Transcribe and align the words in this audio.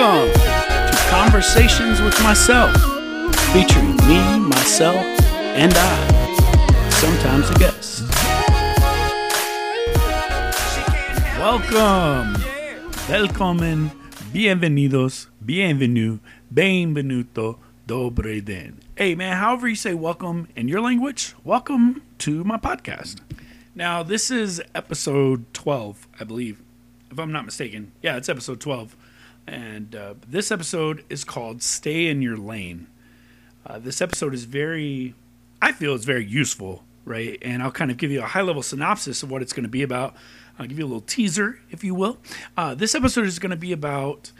Welcome 0.00 0.32
to 0.32 0.96
Conversations 1.10 2.00
with 2.00 2.18
Myself, 2.22 2.72
featuring 3.52 3.96
me, 4.08 4.38
myself, 4.38 5.04
and 5.54 5.74
I, 5.76 6.88
sometimes 6.88 7.50
a 7.50 7.54
guest. 7.58 8.08
Welcome, 11.38 12.42
welcome, 13.10 13.90
bienvenidos, 14.32 15.26
bienvenue, 15.44 16.18
benvenuto, 16.50 17.58
dobre 17.86 18.42
den. 18.42 18.80
Hey 18.96 19.14
man, 19.14 19.36
however 19.36 19.68
you 19.68 19.76
say 19.76 19.92
welcome 19.92 20.48
in 20.56 20.66
your 20.66 20.80
language, 20.80 21.34
welcome 21.44 22.00
to 22.20 22.42
my 22.42 22.56
podcast. 22.56 23.16
Now, 23.74 24.02
this 24.02 24.30
is 24.30 24.62
episode 24.74 25.52
12, 25.52 26.08
I 26.18 26.24
believe, 26.24 26.62
if 27.10 27.18
I'm 27.18 27.32
not 27.32 27.44
mistaken. 27.44 27.92
Yeah, 28.00 28.16
it's 28.16 28.30
episode 28.30 28.62
12. 28.62 28.96
And 29.50 29.96
uh, 29.96 30.14
this 30.28 30.52
episode 30.52 31.04
is 31.10 31.24
called 31.24 31.60
Stay 31.60 32.06
in 32.06 32.22
Your 32.22 32.36
Lane. 32.36 32.86
Uh, 33.66 33.80
this 33.80 34.00
episode 34.00 34.32
is 34.32 34.44
very, 34.44 35.16
I 35.60 35.72
feel 35.72 35.96
it's 35.96 36.04
very 36.04 36.24
useful, 36.24 36.84
right? 37.04 37.36
And 37.42 37.60
I'll 37.60 37.72
kind 37.72 37.90
of 37.90 37.96
give 37.96 38.12
you 38.12 38.20
a 38.20 38.26
high 38.26 38.42
level 38.42 38.62
synopsis 38.62 39.24
of 39.24 39.30
what 39.30 39.42
it's 39.42 39.52
going 39.52 39.64
to 39.64 39.68
be 39.68 39.82
about. 39.82 40.14
I'll 40.56 40.68
give 40.68 40.78
you 40.78 40.84
a 40.84 40.86
little 40.86 41.00
teaser, 41.00 41.58
if 41.68 41.82
you 41.82 41.96
will. 41.96 42.18
Uh, 42.56 42.76
this 42.76 42.94
episode 42.94 43.26
is 43.26 43.40
going 43.40 43.50
to 43.50 43.56
be 43.56 43.72
about 43.72 44.30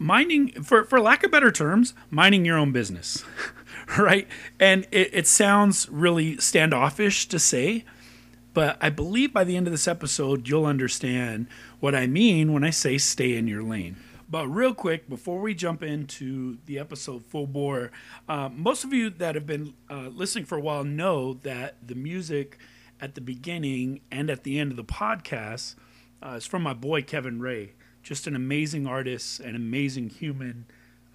minding, 0.00 0.50
for, 0.64 0.82
for 0.82 1.00
lack 1.00 1.22
of 1.22 1.30
better 1.30 1.52
terms, 1.52 1.94
minding 2.10 2.44
your 2.44 2.58
own 2.58 2.72
business, 2.72 3.24
right? 3.98 4.26
And 4.58 4.84
it, 4.90 5.10
it 5.12 5.26
sounds 5.28 5.88
really 5.88 6.38
standoffish 6.38 7.28
to 7.28 7.38
say, 7.38 7.84
but 8.52 8.78
I 8.80 8.90
believe 8.90 9.32
by 9.32 9.44
the 9.44 9.56
end 9.56 9.68
of 9.68 9.72
this 9.72 9.86
episode, 9.86 10.48
you'll 10.48 10.66
understand 10.66 11.46
what 11.78 11.94
I 11.94 12.08
mean 12.08 12.52
when 12.52 12.64
I 12.64 12.70
say 12.70 12.98
stay 12.98 13.36
in 13.36 13.46
your 13.46 13.62
lane. 13.62 13.94
But 14.30 14.46
real 14.46 14.74
quick, 14.74 15.08
before 15.08 15.40
we 15.40 15.54
jump 15.54 15.82
into 15.82 16.58
the 16.66 16.78
episode 16.78 17.24
full 17.24 17.48
bore, 17.48 17.90
uh, 18.28 18.48
most 18.48 18.84
of 18.84 18.92
you 18.92 19.10
that 19.10 19.34
have 19.34 19.44
been 19.44 19.74
uh, 19.90 20.08
listening 20.08 20.44
for 20.44 20.56
a 20.56 20.60
while 20.60 20.84
know 20.84 21.34
that 21.42 21.74
the 21.84 21.96
music 21.96 22.56
at 23.00 23.16
the 23.16 23.20
beginning 23.20 24.02
and 24.08 24.30
at 24.30 24.44
the 24.44 24.60
end 24.60 24.70
of 24.70 24.76
the 24.76 24.84
podcast 24.84 25.74
uh, 26.24 26.34
is 26.36 26.46
from 26.46 26.62
my 26.62 26.72
boy 26.72 27.02
Kevin 27.02 27.40
Ray. 27.40 27.72
Just 28.04 28.28
an 28.28 28.36
amazing 28.36 28.86
artist, 28.86 29.40
an 29.40 29.56
amazing 29.56 30.10
human, 30.10 30.66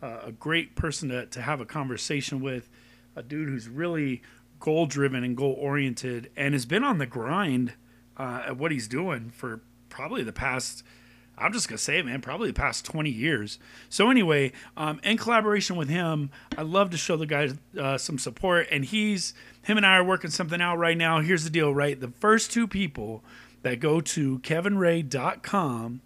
uh, 0.04 0.20
a 0.26 0.32
great 0.34 0.76
person 0.76 1.08
to, 1.08 1.26
to 1.26 1.42
have 1.42 1.62
a 1.62 1.66
conversation 1.66 2.42
with, 2.42 2.70
a 3.16 3.24
dude 3.24 3.48
who's 3.48 3.70
really 3.70 4.24
goal 4.60 4.88
driven 4.88 5.24
and 5.24 5.38
goal 5.38 5.56
oriented 5.58 6.30
and 6.36 6.54
has 6.54 6.66
been 6.66 6.84
on 6.84 6.98
the 6.98 7.06
grind 7.06 7.74
uh, 8.18 8.44
at 8.48 8.58
what 8.58 8.72
he's 8.72 8.90
doing 8.90 9.30
for 9.30 9.62
probably 9.88 10.22
the 10.22 10.34
past 10.34 10.84
I'm 11.38 11.54
just 11.54 11.68
gonna 11.68 11.78
say 11.78 12.02
man. 12.02 12.22
Probably 12.22 12.48
the 12.50 12.54
past 12.54 12.86
20 12.86 13.10
years. 13.10 13.60
So 13.90 14.10
anyway, 14.10 14.52
um, 14.78 15.00
in 15.04 15.18
collaboration 15.18 15.76
with 15.76 15.90
him, 15.90 16.30
I 16.58 16.62
love 16.62 16.90
to 16.92 16.98
show 16.98 17.18
the 17.18 17.26
guys 17.26 17.56
uh, 17.80 17.98
some 17.98 18.18
support, 18.18 18.68
and 18.72 18.86
he's 18.86 19.34
him 19.64 19.78
and 19.78 19.86
I 19.86 19.98
are 19.98 20.04
working 20.04 20.30
something 20.30 20.62
out 20.62 20.78
right 20.78 20.98
now. 20.98 21.20
Here's 21.22 21.44
the 21.44 21.50
deal, 21.50 21.74
right? 21.74 22.00
The 22.00 22.10
first 22.10 22.52
two 22.52 22.68
people 22.68 23.24
that 23.64 23.80
go 23.80 24.00
to 24.00 24.40
kevinray.com 24.40 26.02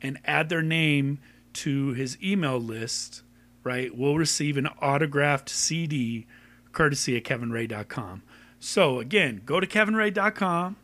and 0.00 0.18
add 0.24 0.48
their 0.48 0.62
name 0.62 1.18
to 1.52 1.92
his 1.92 2.16
email 2.22 2.58
list, 2.58 3.22
right, 3.62 3.96
will 3.96 4.16
receive 4.16 4.56
an 4.56 4.66
autographed 4.80 5.48
CD 5.48 6.26
courtesy 6.72 7.16
of 7.16 7.22
kevinray.com. 7.22 8.22
So 8.58 8.98
again, 8.98 9.42
go 9.44 9.60
to 9.60 9.66
kevinray.com, 9.66 10.76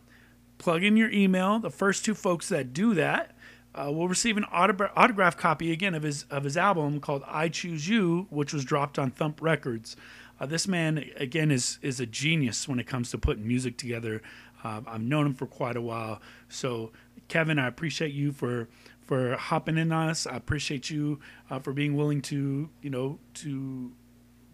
plug 0.59 0.85
in 0.85 0.97
your 0.97 1.11
email. 1.11 1.59
The 1.59 1.71
first 1.71 2.05
two 2.05 2.15
folks 2.15 2.49
that 2.51 2.73
do 2.73 2.95
that 2.95 3.33
uh, 3.79 3.91
will 3.91 4.09
receive 4.09 4.37
an 4.37 4.45
autograph, 4.51 4.93
autograph 4.97 5.37
copy 5.37 5.73
again 5.73 5.95
of 5.95 6.03
his 6.03 6.25
of 6.31 6.45
his 6.45 6.57
album 6.57 7.01
called 7.01 7.23
"I 7.27 7.49
Choose 7.49 7.89
You," 7.89 8.27
which 8.31 8.53
was 8.53 8.65
dropped 8.65 8.99
on 8.99 9.11
Thump 9.11 9.41
Records. 9.41 9.97
Uh, 10.41 10.47
this 10.47 10.67
man 10.67 11.05
again 11.17 11.51
is 11.51 11.79
is 11.83 12.01
a 12.01 12.07
genius 12.07 12.69
when 12.69 12.79
it 12.79 12.87
comes 12.87 13.11
to 13.11 13.19
putting 13.19 13.47
music 13.47 13.77
together. 13.77 14.23
Uh, 14.65 14.81
I've 14.87 15.03
known 15.03 15.27
him 15.27 15.35
for 15.35 15.47
quite 15.47 15.77
a 15.77 15.81
while. 15.81 16.21
So, 16.49 16.91
Kevin, 17.29 17.59
I 17.59 17.69
appreciate 17.69 18.13
you 18.13 18.33
for 18.33 18.69
for 19.03 19.37
hopping 19.37 19.79
in 19.79 19.93
on 19.93 20.09
us. 20.09 20.27
I 20.27 20.37
appreciate 20.37 20.91
you 20.91 21.21
uh, 21.49 21.61
for 21.61 21.73
being 21.73 21.97
willing 21.97 22.21
to 22.23 22.69
you 22.83 22.91
know 22.91 23.19
to 23.35 23.93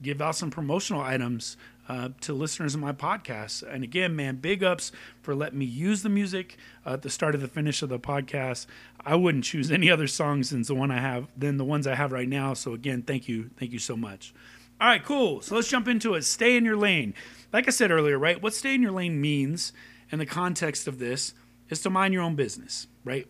give 0.03 0.20
out 0.20 0.37
some 0.37 0.50
promotional 0.50 1.00
items 1.00 1.56
uh, 1.89 2.11
to 2.22 2.33
listeners 2.33 2.75
of 2.75 2.81
my 2.81 2.93
podcast. 2.93 3.62
And 3.62 3.84
again, 3.84 4.17
man, 4.17 4.37
big 4.37 4.62
ups 4.62 4.93
for 5.22 5.34
letting 5.34 5.59
me 5.59 5.65
use 5.65 6.03
the 6.03 6.09
music 6.09 6.56
uh, 6.87 6.95
at 6.95 7.03
the 7.03 7.11
start 7.11 7.34
of 7.34 7.41
the 7.41 7.49
finish 7.49 7.83
of 7.83 7.89
the 7.89 7.99
podcast. 7.99 8.67
I 9.05 9.17
wouldn't 9.17 9.45
choose 9.45 9.71
any 9.71 9.91
other 9.91 10.06
songs 10.06 10.50
than 10.50 10.62
the 10.62 10.75
one 10.75 10.91
I 10.91 11.00
have 11.00 11.28
than 11.37 11.56
the 11.56 11.65
ones 11.65 11.87
I 11.87 11.94
have 11.94 12.12
right 12.12 12.28
now. 12.28 12.55
So 12.55 12.73
again, 12.73 13.03
thank 13.03 13.28
you, 13.28 13.50
thank 13.59 13.73
you 13.73 13.78
so 13.78 13.97
much. 13.97 14.34
All 14.81 14.89
right, 14.89 15.05
cool. 15.05 15.41
So 15.41 15.55
let's 15.55 15.69
jump 15.69 15.87
into 15.87 16.15
it. 16.15 16.25
Stay 16.25 16.56
in 16.56 16.65
your 16.65 16.77
lane. 16.77 17.15
Like 17.53 17.69
I 17.69 17.71
said 17.71 17.91
earlier, 17.91 18.19
right? 18.19 18.43
What 18.43 18.55
stay 18.55 18.75
in 18.75 18.83
your 18.83 18.91
lane 18.93 19.21
means 19.21 19.73
in 20.11 20.19
the 20.19 20.27
context 20.27 20.89
of 20.89 20.99
this 20.99 21.34
is 21.69 21.81
to 21.83 21.91
mind 21.91 22.12
your 22.12 22.23
own 22.23 22.34
business, 22.34 22.87
right? 23.05 23.27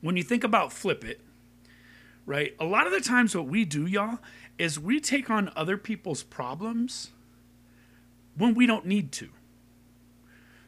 When 0.00 0.16
you 0.16 0.22
think 0.22 0.44
about 0.44 0.72
flip 0.72 1.04
it, 1.04 1.20
right? 2.26 2.54
A 2.60 2.64
lot 2.64 2.86
of 2.86 2.92
the 2.92 3.00
times 3.00 3.34
what 3.34 3.46
we 3.46 3.64
do, 3.64 3.86
y'all, 3.86 4.18
is 4.58 4.78
we 4.78 5.00
take 5.00 5.30
on 5.30 5.50
other 5.56 5.76
people's 5.76 6.22
problems 6.22 7.10
when 8.36 8.54
we 8.54 8.66
don't 8.66 8.86
need 8.86 9.12
to. 9.12 9.28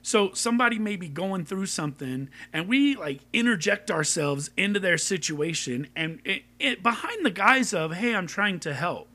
So 0.02 0.32
somebody 0.34 0.78
may 0.78 0.96
be 0.96 1.08
going 1.08 1.46
through 1.46 1.66
something 1.66 2.28
and 2.52 2.68
we 2.68 2.94
like 2.94 3.20
interject 3.32 3.90
ourselves 3.90 4.50
into 4.54 4.78
their 4.78 4.98
situation 4.98 5.88
and 5.96 6.20
it, 6.26 6.42
it, 6.58 6.82
behind 6.82 7.24
the 7.24 7.30
guise 7.30 7.72
of, 7.72 7.94
hey, 7.94 8.14
I'm 8.14 8.26
trying 8.26 8.60
to 8.60 8.74
help. 8.74 9.08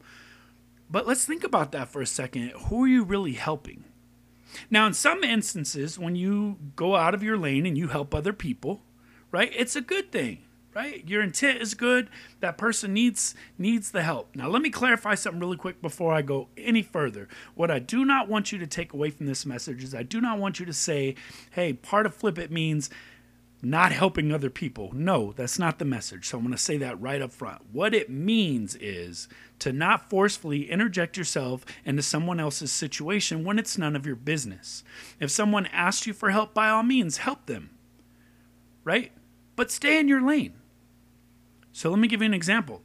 But 0.89 1.05
let's 1.05 1.25
think 1.25 1.43
about 1.43 1.71
that 1.73 1.89
for 1.89 2.01
a 2.01 2.07
second. 2.07 2.53
Who 2.67 2.85
are 2.85 2.87
you 2.87 3.03
really 3.03 3.33
helping? 3.33 3.83
Now, 4.71 4.87
in 4.87 4.93
some 4.93 5.23
instances, 5.23 5.99
when 5.99 6.15
you 6.15 6.57
go 6.75 6.95
out 6.95 7.13
of 7.13 7.21
your 7.21 7.37
lane 7.37 7.67
and 7.67 7.77
you 7.77 7.89
help 7.89 8.15
other 8.15 8.33
people, 8.33 8.81
right, 9.31 9.51
it's 9.55 9.75
a 9.75 9.81
good 9.81 10.11
thing 10.11 10.39
right? 10.75 11.07
Your 11.07 11.21
intent 11.21 11.61
is 11.61 11.73
good. 11.73 12.09
That 12.39 12.57
person 12.57 12.93
needs 12.93 13.35
needs 13.57 13.91
the 13.91 14.03
help. 14.03 14.35
Now, 14.35 14.47
let 14.47 14.61
me 14.61 14.69
clarify 14.69 15.15
something 15.15 15.39
really 15.39 15.57
quick 15.57 15.81
before 15.81 16.13
I 16.13 16.21
go 16.21 16.49
any 16.57 16.81
further. 16.81 17.27
What 17.55 17.71
I 17.71 17.79
do 17.79 18.05
not 18.05 18.29
want 18.29 18.51
you 18.51 18.57
to 18.59 18.67
take 18.67 18.93
away 18.93 19.09
from 19.09 19.25
this 19.25 19.45
message 19.45 19.83
is 19.83 19.95
I 19.95 20.03
do 20.03 20.21
not 20.21 20.39
want 20.39 20.59
you 20.59 20.65
to 20.65 20.73
say, 20.73 21.15
"Hey, 21.51 21.73
part 21.73 22.05
of 22.05 22.13
flip 22.13 22.37
it 22.37 22.51
means 22.51 22.89
not 23.61 23.91
helping 23.91 24.31
other 24.31 24.49
people." 24.49 24.91
No, 24.93 25.33
that's 25.33 25.59
not 25.59 25.79
the 25.79 25.85
message. 25.85 26.27
So 26.27 26.37
I'm 26.37 26.43
going 26.43 26.55
to 26.55 26.61
say 26.61 26.77
that 26.77 27.01
right 27.01 27.21
up 27.21 27.31
front. 27.31 27.61
What 27.71 27.93
it 27.93 28.09
means 28.09 28.75
is 28.75 29.27
to 29.59 29.73
not 29.73 30.09
forcefully 30.09 30.69
interject 30.69 31.17
yourself 31.17 31.65
into 31.83 32.01
someone 32.01 32.39
else's 32.39 32.71
situation 32.71 33.43
when 33.43 33.59
it's 33.59 33.77
none 33.77 33.95
of 33.95 34.05
your 34.05 34.15
business. 34.15 34.83
If 35.19 35.31
someone 35.31 35.65
asks 35.67 36.07
you 36.07 36.13
for 36.13 36.29
help, 36.29 36.53
by 36.53 36.69
all 36.69 36.83
means, 36.83 37.17
help 37.17 37.47
them. 37.47 37.71
Right? 38.85 39.11
But 39.57 39.71
stay 39.71 39.99
in 39.99 40.07
your 40.07 40.21
lane 40.21 40.58
so 41.79 41.89
let 41.89 41.97
me 41.97 42.09
give 42.09 42.21
you 42.21 42.25
an 42.25 42.33
example. 42.33 42.81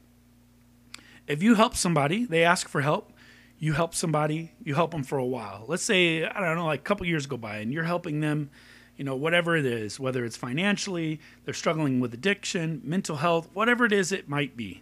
If 1.27 1.43
you 1.43 1.57
help 1.57 1.75
somebody, 1.75 2.27
they 2.27 2.45
ask 2.45 2.69
for 2.69 2.81
help, 2.81 3.13
you 3.59 3.73
help 3.73 3.93
somebody, 3.93 4.53
you 4.63 4.77
help 4.77 4.93
them 4.93 5.03
for 5.03 5.19
a 5.19 5.25
while. 5.25 5.65
Let's 5.67 5.83
say, 5.83 6.25
I 6.25 6.41
don't 6.41 6.55
know, 6.55 6.67
like 6.67 6.79
a 6.79 6.85
couple 6.85 7.05
years 7.05 7.27
go 7.27 7.37
by 7.37 7.57
and 7.57 7.73
you're 7.73 7.83
helping 7.83 8.21
them, 8.21 8.51
you 8.97 9.03
know, 9.03 9.17
whatever 9.17 9.57
it 9.57 9.67
is, 9.67 9.99
whether 9.99 10.25
it's 10.25 10.37
financially, 10.37 11.19
they're 11.45 11.55
struggling 11.55 11.99
with 11.99 12.15
addiction, 12.15 12.83
mental 12.85 13.17
health, 13.17 13.49
whatever 13.53 13.85
it 13.85 13.91
is 13.91 14.13
it 14.13 14.29
might 14.29 14.57
be, 14.57 14.81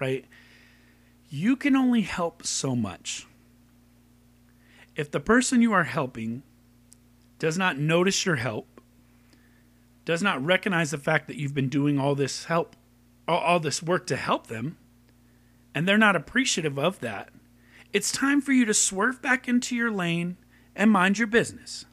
right? 0.00 0.24
You 1.30 1.54
can 1.54 1.76
only 1.76 2.00
help 2.00 2.44
so 2.44 2.74
much. 2.74 3.24
If 4.96 5.12
the 5.12 5.20
person 5.20 5.62
you 5.62 5.72
are 5.72 5.84
helping 5.84 6.42
does 7.38 7.56
not 7.56 7.78
notice 7.78 8.26
your 8.26 8.34
help, 8.34 8.80
does 10.04 10.24
not 10.24 10.44
recognize 10.44 10.90
the 10.90 10.98
fact 10.98 11.28
that 11.28 11.36
you've 11.36 11.54
been 11.54 11.68
doing 11.68 12.00
all 12.00 12.16
this 12.16 12.46
help 12.46 12.74
all, 13.26 13.38
all 13.38 13.60
this 13.60 13.82
work 13.82 14.06
to 14.08 14.16
help 14.16 14.46
them 14.46 14.76
and 15.74 15.88
they're 15.88 15.98
not 15.98 16.16
appreciative 16.16 16.78
of 16.78 17.00
that, 17.00 17.30
it's 17.92 18.12
time 18.12 18.40
for 18.40 18.52
you 18.52 18.64
to 18.64 18.74
swerve 18.74 19.20
back 19.20 19.48
into 19.48 19.74
your 19.74 19.90
lane 19.90 20.36
and 20.76 20.90
mind 20.90 21.18
your 21.18 21.26
business. 21.26 21.84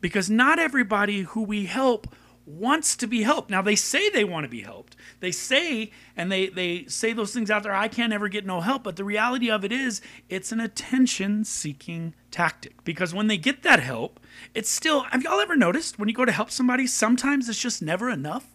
Because 0.00 0.28
not 0.28 0.58
everybody 0.58 1.22
who 1.22 1.42
we 1.42 1.66
help 1.66 2.12
wants 2.44 2.96
to 2.96 3.06
be 3.06 3.22
helped. 3.22 3.50
Now 3.50 3.62
they 3.62 3.76
say 3.76 4.10
they 4.10 4.24
want 4.24 4.44
to 4.44 4.48
be 4.48 4.62
helped. 4.62 4.96
They 5.20 5.30
say 5.30 5.92
and 6.16 6.30
they 6.30 6.48
they 6.48 6.86
say 6.86 7.12
those 7.12 7.32
things 7.32 7.52
out 7.52 7.62
there, 7.62 7.74
I 7.74 7.86
can't 7.86 8.12
ever 8.12 8.28
get 8.28 8.44
no 8.44 8.60
help, 8.60 8.82
but 8.82 8.96
the 8.96 9.04
reality 9.04 9.48
of 9.48 9.64
it 9.64 9.70
is 9.70 10.00
it's 10.28 10.50
an 10.50 10.58
attention 10.58 11.44
seeking 11.44 12.14
tactic. 12.32 12.82
Because 12.82 13.14
when 13.14 13.28
they 13.28 13.36
get 13.36 13.62
that 13.62 13.80
help, 13.80 14.18
it's 14.54 14.70
still 14.70 15.02
have 15.02 15.22
y'all 15.22 15.40
ever 15.40 15.56
noticed 15.56 16.00
when 16.00 16.08
you 16.08 16.14
go 16.14 16.24
to 16.24 16.32
help 16.32 16.50
somebody, 16.50 16.86
sometimes 16.86 17.48
it's 17.48 17.60
just 17.60 17.80
never 17.80 18.10
enough? 18.10 18.46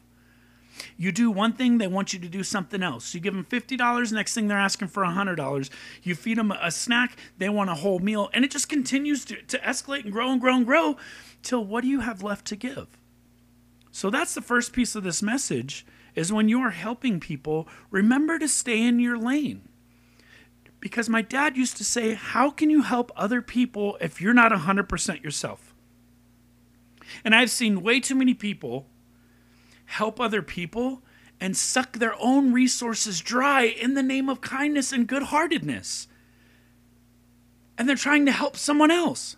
You 0.97 1.11
do 1.11 1.31
one 1.31 1.53
thing, 1.53 1.77
they 1.77 1.87
want 1.87 2.13
you 2.13 2.19
to 2.19 2.27
do 2.27 2.43
something 2.43 2.83
else. 2.83 3.13
You 3.13 3.19
give 3.19 3.33
them 3.33 3.45
$50, 3.45 4.11
next 4.11 4.33
thing 4.33 4.47
they're 4.47 4.57
asking 4.57 4.89
for 4.89 5.03
$100. 5.03 5.69
You 6.03 6.15
feed 6.15 6.37
them 6.37 6.51
a 6.51 6.71
snack, 6.71 7.17
they 7.37 7.49
want 7.49 7.69
a 7.69 7.75
whole 7.75 7.99
meal. 7.99 8.29
And 8.33 8.43
it 8.45 8.51
just 8.51 8.69
continues 8.69 9.25
to, 9.25 9.41
to 9.41 9.57
escalate 9.59 10.03
and 10.03 10.11
grow 10.11 10.31
and 10.31 10.41
grow 10.41 10.55
and 10.55 10.65
grow 10.65 10.97
till 11.43 11.63
what 11.63 11.81
do 11.81 11.87
you 11.87 12.01
have 12.01 12.23
left 12.23 12.45
to 12.47 12.55
give? 12.55 12.87
So 13.91 14.09
that's 14.09 14.35
the 14.35 14.41
first 14.41 14.73
piece 14.73 14.95
of 14.95 15.03
this 15.03 15.23
message 15.23 15.85
is 16.15 16.33
when 16.33 16.49
you 16.49 16.59
are 16.61 16.71
helping 16.71 17.19
people, 17.19 17.67
remember 17.91 18.39
to 18.39 18.47
stay 18.47 18.81
in 18.81 18.99
your 18.99 19.17
lane. 19.17 19.61
Because 20.79 21.09
my 21.09 21.21
dad 21.21 21.57
used 21.57 21.77
to 21.77 21.83
say, 21.83 22.13
How 22.13 22.49
can 22.49 22.69
you 22.69 22.81
help 22.81 23.11
other 23.15 23.41
people 23.41 23.97
if 24.01 24.21
you're 24.21 24.33
not 24.33 24.51
100% 24.51 25.23
yourself? 25.23 25.75
And 27.23 27.33
I've 27.33 27.51
seen 27.51 27.81
way 27.81 27.99
too 27.99 28.15
many 28.15 28.33
people 28.33 28.87
help 29.87 30.19
other 30.19 30.41
people 30.41 31.01
and 31.39 31.55
suck 31.55 31.93
their 31.93 32.15
own 32.19 32.53
resources 32.53 33.21
dry 33.21 33.63
in 33.63 33.93
the 33.93 34.03
name 34.03 34.29
of 34.29 34.41
kindness 34.41 34.91
and 34.91 35.07
good 35.07 35.23
heartedness. 35.23 36.07
And 37.77 37.87
they're 37.87 37.95
trying 37.95 38.25
to 38.25 38.31
help 38.31 38.57
someone 38.57 38.91
else. 38.91 39.37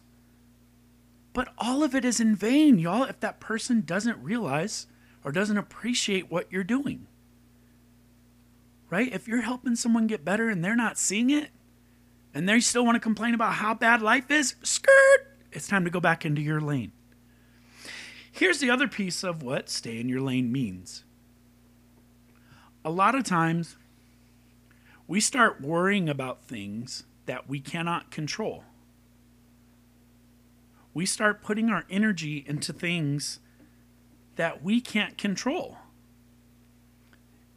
But 1.33 1.49
all 1.57 1.83
of 1.83 1.93
it 1.93 2.05
is 2.05 2.19
in 2.19 2.35
vain, 2.35 2.79
y'all, 2.79 3.03
if 3.03 3.19
that 3.19 3.39
person 3.39 3.81
doesn't 3.81 4.21
realize 4.23 4.87
or 5.23 5.31
doesn't 5.31 5.57
appreciate 5.57 6.31
what 6.31 6.51
you're 6.51 6.63
doing. 6.63 7.07
Right? 8.89 9.13
If 9.13 9.27
you're 9.27 9.41
helping 9.41 9.75
someone 9.75 10.07
get 10.07 10.25
better 10.25 10.49
and 10.49 10.63
they're 10.63 10.75
not 10.75 10.97
seeing 10.97 11.29
it, 11.29 11.49
and 12.33 12.47
they 12.47 12.59
still 12.59 12.85
want 12.85 12.95
to 12.95 12.99
complain 12.99 13.33
about 13.33 13.53
how 13.53 13.73
bad 13.73 14.01
life 14.01 14.31
is, 14.31 14.55
skirt, 14.63 15.37
it's 15.51 15.67
time 15.67 15.83
to 15.83 15.91
go 15.91 15.99
back 15.99 16.25
into 16.25 16.41
your 16.41 16.61
lane. 16.61 16.91
Here's 18.39 18.59
the 18.59 18.69
other 18.69 18.87
piece 18.87 19.21
of 19.21 19.43
what 19.43 19.69
stay 19.69 19.99
in 19.99 20.07
your 20.07 20.21
lane 20.21 20.49
means. 20.49 21.03
A 22.85 22.89
lot 22.89 23.13
of 23.13 23.25
times, 23.25 23.75
we 25.09 25.19
start 25.19 25.59
worrying 25.59 26.07
about 26.07 26.43
things 26.43 27.03
that 27.25 27.49
we 27.49 27.59
cannot 27.59 28.11
control. 28.11 28.63
We 30.93 31.05
start 31.05 31.43
putting 31.43 31.69
our 31.69 31.83
energy 31.89 32.45
into 32.47 32.71
things 32.71 33.41
that 34.37 34.63
we 34.63 34.79
can't 34.79 35.17
control. 35.17 35.77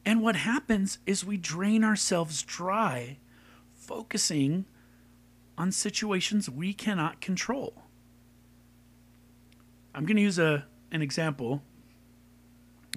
And 0.04 0.20
what 0.20 0.34
happens 0.34 0.98
is 1.06 1.24
we 1.24 1.36
drain 1.36 1.84
ourselves 1.84 2.42
dry, 2.42 3.18
focusing 3.72 4.64
on 5.56 5.70
situations 5.70 6.50
we 6.50 6.74
cannot 6.74 7.20
control. 7.20 7.72
I'm 9.94 10.06
going 10.06 10.16
to 10.16 10.22
use 10.22 10.40
a, 10.40 10.64
an 10.92 11.02
example, 11.02 11.62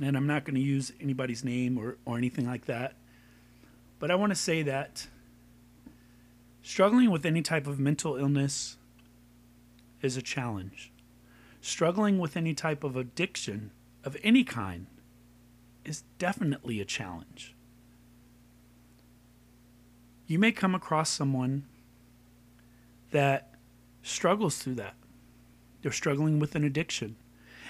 and 0.01 0.15
I'm 0.15 0.27
not 0.27 0.44
going 0.44 0.56
to 0.56 0.62
use 0.62 0.92
anybody's 1.01 1.44
name 1.44 1.77
or, 1.77 1.97
or 2.06 2.18
anything 2.18 2.45
like 2.45 2.65
that. 2.65 2.94
But 3.97 4.12
I 4.12 4.15
want 4.15 4.31
to 4.31 4.36
say 4.36 4.62
that 4.63 5.07
struggling 6.62 7.09
with 7.09 7.25
any 7.25 7.42
type 7.42 7.65
of 7.65 7.80
mental 7.80 8.18
illness 8.18 8.77
is 10.01 10.18
a 10.18 10.21
challenge. 10.21 10.92
Struggling 11.62 12.19
with 12.19 12.38
any 12.38 12.53
type 12.53 12.83
of 12.83 12.95
addiction 12.95 13.71
of 14.03 14.18
any 14.21 14.44
kind 14.44 14.88
is 15.86 16.03
definitely 16.19 16.81
a 16.81 16.86
challenge. 16.86 17.56
You 20.27 20.38
may 20.38 20.51
come 20.51 20.75
across 20.75 21.09
someone 21.09 21.65
that 23.12 23.53
struggles 24.03 24.57
through 24.57 24.75
that. 24.75 24.95
They're 25.81 25.91
struggling 25.91 26.39
with 26.39 26.56
an 26.56 26.63
addiction. 26.63 27.15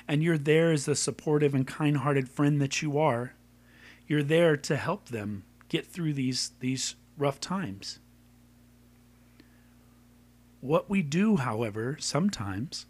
And 0.08 0.22
you're 0.22 0.38
there 0.38 0.72
as 0.72 0.86
the 0.86 0.96
supportive 0.96 1.54
and 1.54 1.66
kind 1.66 1.98
hearted 1.98 2.30
friend 2.30 2.62
that 2.62 2.82
you 2.82 2.98
are. 2.98 3.34
You're 4.08 4.24
there 4.24 4.56
to 4.58 4.76
help 4.76 5.10
them 5.10 5.44
get 5.68 5.88
through 5.88 6.14
these, 6.14 6.52
these 6.60 6.96
rough 7.18 7.40
times. 7.40 8.00
What 10.62 10.90
we 10.90 11.02
do, 11.02 11.38
however, 11.38 11.98
sometimes, 12.00 12.86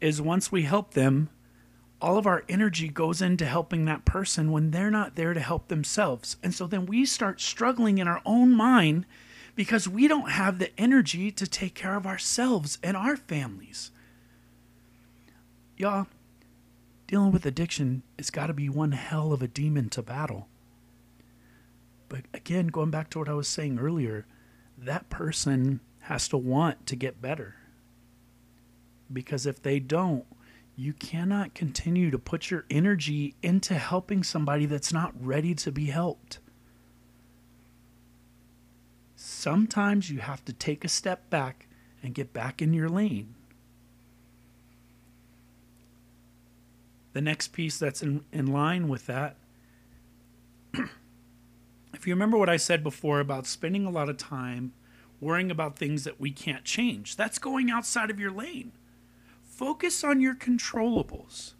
is 0.00 0.20
once 0.20 0.52
we 0.52 0.62
help 0.62 0.94
them, 0.94 1.30
all 2.00 2.18
of 2.18 2.26
our 2.26 2.44
energy 2.48 2.88
goes 2.88 3.22
into 3.22 3.46
helping 3.46 3.86
that 3.86 4.04
person 4.04 4.52
when 4.52 4.70
they're 4.70 4.90
not 4.90 5.16
there 5.16 5.32
to 5.32 5.40
help 5.40 5.68
themselves. 5.68 6.36
And 6.42 6.54
so 6.54 6.66
then 6.66 6.86
we 6.86 7.06
start 7.06 7.40
struggling 7.40 7.98
in 7.98 8.08
our 8.08 8.20
own 8.26 8.52
mind 8.52 9.06
because 9.54 9.88
we 9.88 10.06
don't 10.06 10.30
have 10.30 10.58
the 10.58 10.78
energy 10.78 11.30
to 11.30 11.46
take 11.46 11.74
care 11.74 11.96
of 11.96 12.06
ourselves 12.06 12.78
and 12.82 12.96
our 12.96 13.16
families. 13.16 13.90
Y'all, 15.76 16.06
dealing 17.06 17.32
with 17.32 17.44
addiction, 17.44 18.02
it's 18.18 18.30
got 18.30 18.46
to 18.46 18.54
be 18.54 18.68
one 18.68 18.92
hell 18.92 19.32
of 19.32 19.42
a 19.42 19.48
demon 19.48 19.90
to 19.90 20.02
battle. 20.02 20.48
But 22.08 22.22
again, 22.32 22.68
going 22.68 22.90
back 22.90 23.10
to 23.10 23.18
what 23.18 23.28
I 23.28 23.34
was 23.34 23.46
saying 23.46 23.78
earlier, 23.78 24.24
that 24.78 25.10
person 25.10 25.80
has 26.00 26.28
to 26.28 26.38
want 26.38 26.86
to 26.86 26.96
get 26.96 27.20
better. 27.20 27.56
Because 29.12 29.44
if 29.44 29.60
they 29.60 29.78
don't, 29.78 30.24
you 30.76 30.94
cannot 30.94 31.54
continue 31.54 32.10
to 32.10 32.18
put 32.18 32.50
your 32.50 32.64
energy 32.70 33.34
into 33.42 33.74
helping 33.74 34.22
somebody 34.22 34.66
that's 34.66 34.92
not 34.92 35.12
ready 35.18 35.54
to 35.54 35.70
be 35.70 35.86
helped. 35.86 36.38
Sometimes 39.14 40.10
you 40.10 40.20
have 40.20 40.44
to 40.46 40.52
take 40.52 40.84
a 40.84 40.88
step 40.88 41.28
back 41.28 41.66
and 42.02 42.14
get 42.14 42.32
back 42.32 42.62
in 42.62 42.72
your 42.72 42.88
lane. 42.88 43.35
The 47.16 47.22
next 47.22 47.54
piece 47.54 47.78
that's 47.78 48.02
in, 48.02 48.26
in 48.30 48.46
line 48.48 48.88
with 48.88 49.06
that, 49.06 49.36
if 51.94 52.06
you 52.06 52.12
remember 52.12 52.36
what 52.36 52.50
I 52.50 52.58
said 52.58 52.84
before 52.84 53.20
about 53.20 53.46
spending 53.46 53.86
a 53.86 53.90
lot 53.90 54.10
of 54.10 54.18
time 54.18 54.74
worrying 55.18 55.50
about 55.50 55.78
things 55.78 56.04
that 56.04 56.20
we 56.20 56.30
can't 56.30 56.62
change, 56.62 57.16
that's 57.16 57.38
going 57.38 57.70
outside 57.70 58.10
of 58.10 58.20
your 58.20 58.30
lane. 58.30 58.72
Focus 59.42 60.04
on 60.04 60.20
your 60.20 60.34
controllables. 60.34 61.54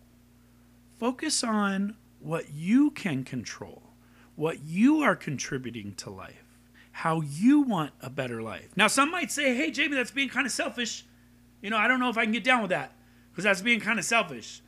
Focus 1.01 1.43
on 1.43 1.97
what 2.21 2.53
you 2.53 2.91
can 2.91 3.25
control, 3.25 3.95
what 4.35 4.63
you 4.63 5.01
are 5.01 5.17
contributing 5.17 5.95
to 5.95 6.11
life, 6.11 6.59
how 6.93 7.23
you 7.23 7.63
want 7.63 7.93
a 8.03 8.11
better 8.11 8.43
life. 8.43 8.77
Now, 8.77 8.89
some 8.89 9.11
might 9.11 9.33
say, 9.33 9.55
hey, 9.55 9.71
Jamie, 9.71 9.97
that's 9.97 10.11
being 10.11 10.29
kind 10.29 10.45
of 10.45 10.53
selfish. 10.53 11.07
You 11.63 11.71
know, 11.71 11.79
I 11.79 11.89
don't 11.89 11.99
know 11.99 12.11
if 12.11 12.19
I 12.19 12.25
can 12.25 12.33
get 12.33 12.45
down 12.45 12.61
with 12.61 12.73
that 12.73 12.93
because 13.31 13.45
that's 13.45 13.63
being 13.63 13.81
kind 13.81 13.99
of 13.99 14.05
selfish. 14.05 14.61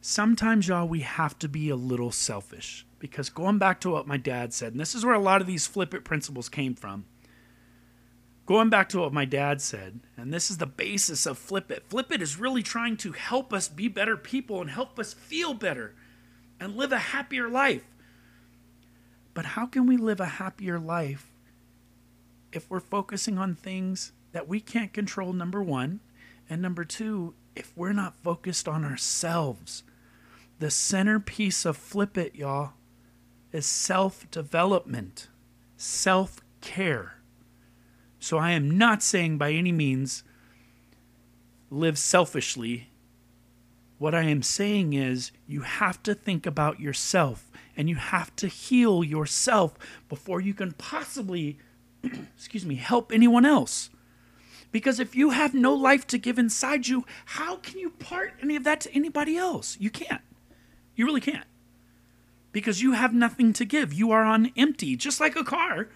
Sometimes, 0.00 0.68
y'all, 0.68 0.86
we 0.86 1.00
have 1.00 1.38
to 1.40 1.48
be 1.48 1.70
a 1.70 1.76
little 1.76 2.12
selfish 2.12 2.86
because 2.98 3.30
going 3.30 3.58
back 3.58 3.80
to 3.80 3.90
what 3.90 4.06
my 4.06 4.16
dad 4.16 4.52
said, 4.54 4.72
and 4.72 4.80
this 4.80 4.94
is 4.94 5.04
where 5.04 5.14
a 5.14 5.20
lot 5.20 5.40
of 5.40 5.46
these 5.46 5.66
flip 5.66 5.92
it 5.94 6.04
principles 6.04 6.48
came 6.48 6.74
from 6.74 7.04
Going 8.48 8.70
back 8.70 8.88
to 8.88 9.00
what 9.00 9.12
my 9.12 9.26
dad 9.26 9.60
said, 9.60 10.00
and 10.16 10.32
this 10.32 10.50
is 10.50 10.56
the 10.56 10.64
basis 10.64 11.26
of 11.26 11.36
Flip 11.36 11.70
It. 11.70 11.84
Flip 11.90 12.10
It 12.10 12.22
is 12.22 12.38
really 12.38 12.62
trying 12.62 12.96
to 12.96 13.12
help 13.12 13.52
us 13.52 13.68
be 13.68 13.88
better 13.88 14.16
people 14.16 14.62
and 14.62 14.70
help 14.70 14.98
us 14.98 15.12
feel 15.12 15.52
better 15.52 15.94
and 16.58 16.74
live 16.74 16.90
a 16.90 16.96
happier 16.96 17.50
life. 17.50 17.84
But 19.34 19.44
how 19.44 19.66
can 19.66 19.84
we 19.84 19.98
live 19.98 20.18
a 20.18 20.24
happier 20.24 20.78
life 20.78 21.30
if 22.50 22.70
we're 22.70 22.80
focusing 22.80 23.36
on 23.36 23.54
things 23.54 24.12
that 24.32 24.48
we 24.48 24.60
can't 24.60 24.94
control, 24.94 25.34
number 25.34 25.62
one? 25.62 26.00
And 26.48 26.62
number 26.62 26.86
two, 26.86 27.34
if 27.54 27.76
we're 27.76 27.92
not 27.92 28.16
focused 28.16 28.66
on 28.66 28.82
ourselves. 28.82 29.82
The 30.58 30.70
centerpiece 30.70 31.64
of 31.64 31.76
Flip 31.76 32.18
It, 32.18 32.34
y'all, 32.34 32.72
is 33.52 33.66
self 33.66 34.28
development, 34.30 35.28
self 35.76 36.40
care. 36.60 37.20
So 38.18 38.38
I 38.38 38.50
am 38.50 38.76
not 38.76 39.02
saying 39.02 39.38
by 39.38 39.52
any 39.52 39.70
means 39.70 40.24
live 41.70 41.98
selfishly. 41.98 42.90
What 43.98 44.14
I 44.14 44.22
am 44.22 44.42
saying 44.42 44.92
is 44.92 45.30
you 45.46 45.62
have 45.62 46.02
to 46.04 46.14
think 46.14 46.46
about 46.46 46.80
yourself 46.80 47.50
and 47.76 47.88
you 47.88 47.96
have 47.96 48.34
to 48.36 48.48
heal 48.48 49.04
yourself 49.04 49.76
before 50.08 50.40
you 50.40 50.54
can 50.54 50.72
possibly 50.72 51.58
excuse 52.02 52.66
me, 52.66 52.76
help 52.76 53.12
anyone 53.12 53.44
else. 53.44 53.90
Because 54.70 55.00
if 55.00 55.14
you 55.14 55.30
have 55.30 55.54
no 55.54 55.72
life 55.72 56.06
to 56.08 56.18
give 56.18 56.38
inside 56.38 56.88
you, 56.88 57.04
how 57.24 57.56
can 57.56 57.78
you 57.78 57.90
part 57.90 58.34
any 58.42 58.56
of 58.56 58.64
that 58.64 58.80
to 58.80 58.94
anybody 58.94 59.36
else? 59.36 59.76
You 59.80 59.90
can't. 59.90 60.20
You 60.98 61.06
really 61.06 61.20
can't. 61.20 61.46
Because 62.50 62.82
you 62.82 62.92
have 62.92 63.14
nothing 63.14 63.52
to 63.52 63.64
give. 63.64 63.94
You 63.94 64.10
are 64.10 64.24
on 64.24 64.50
empty, 64.56 64.96
just 64.96 65.20
like 65.20 65.36
a 65.36 65.44
car. 65.44 65.88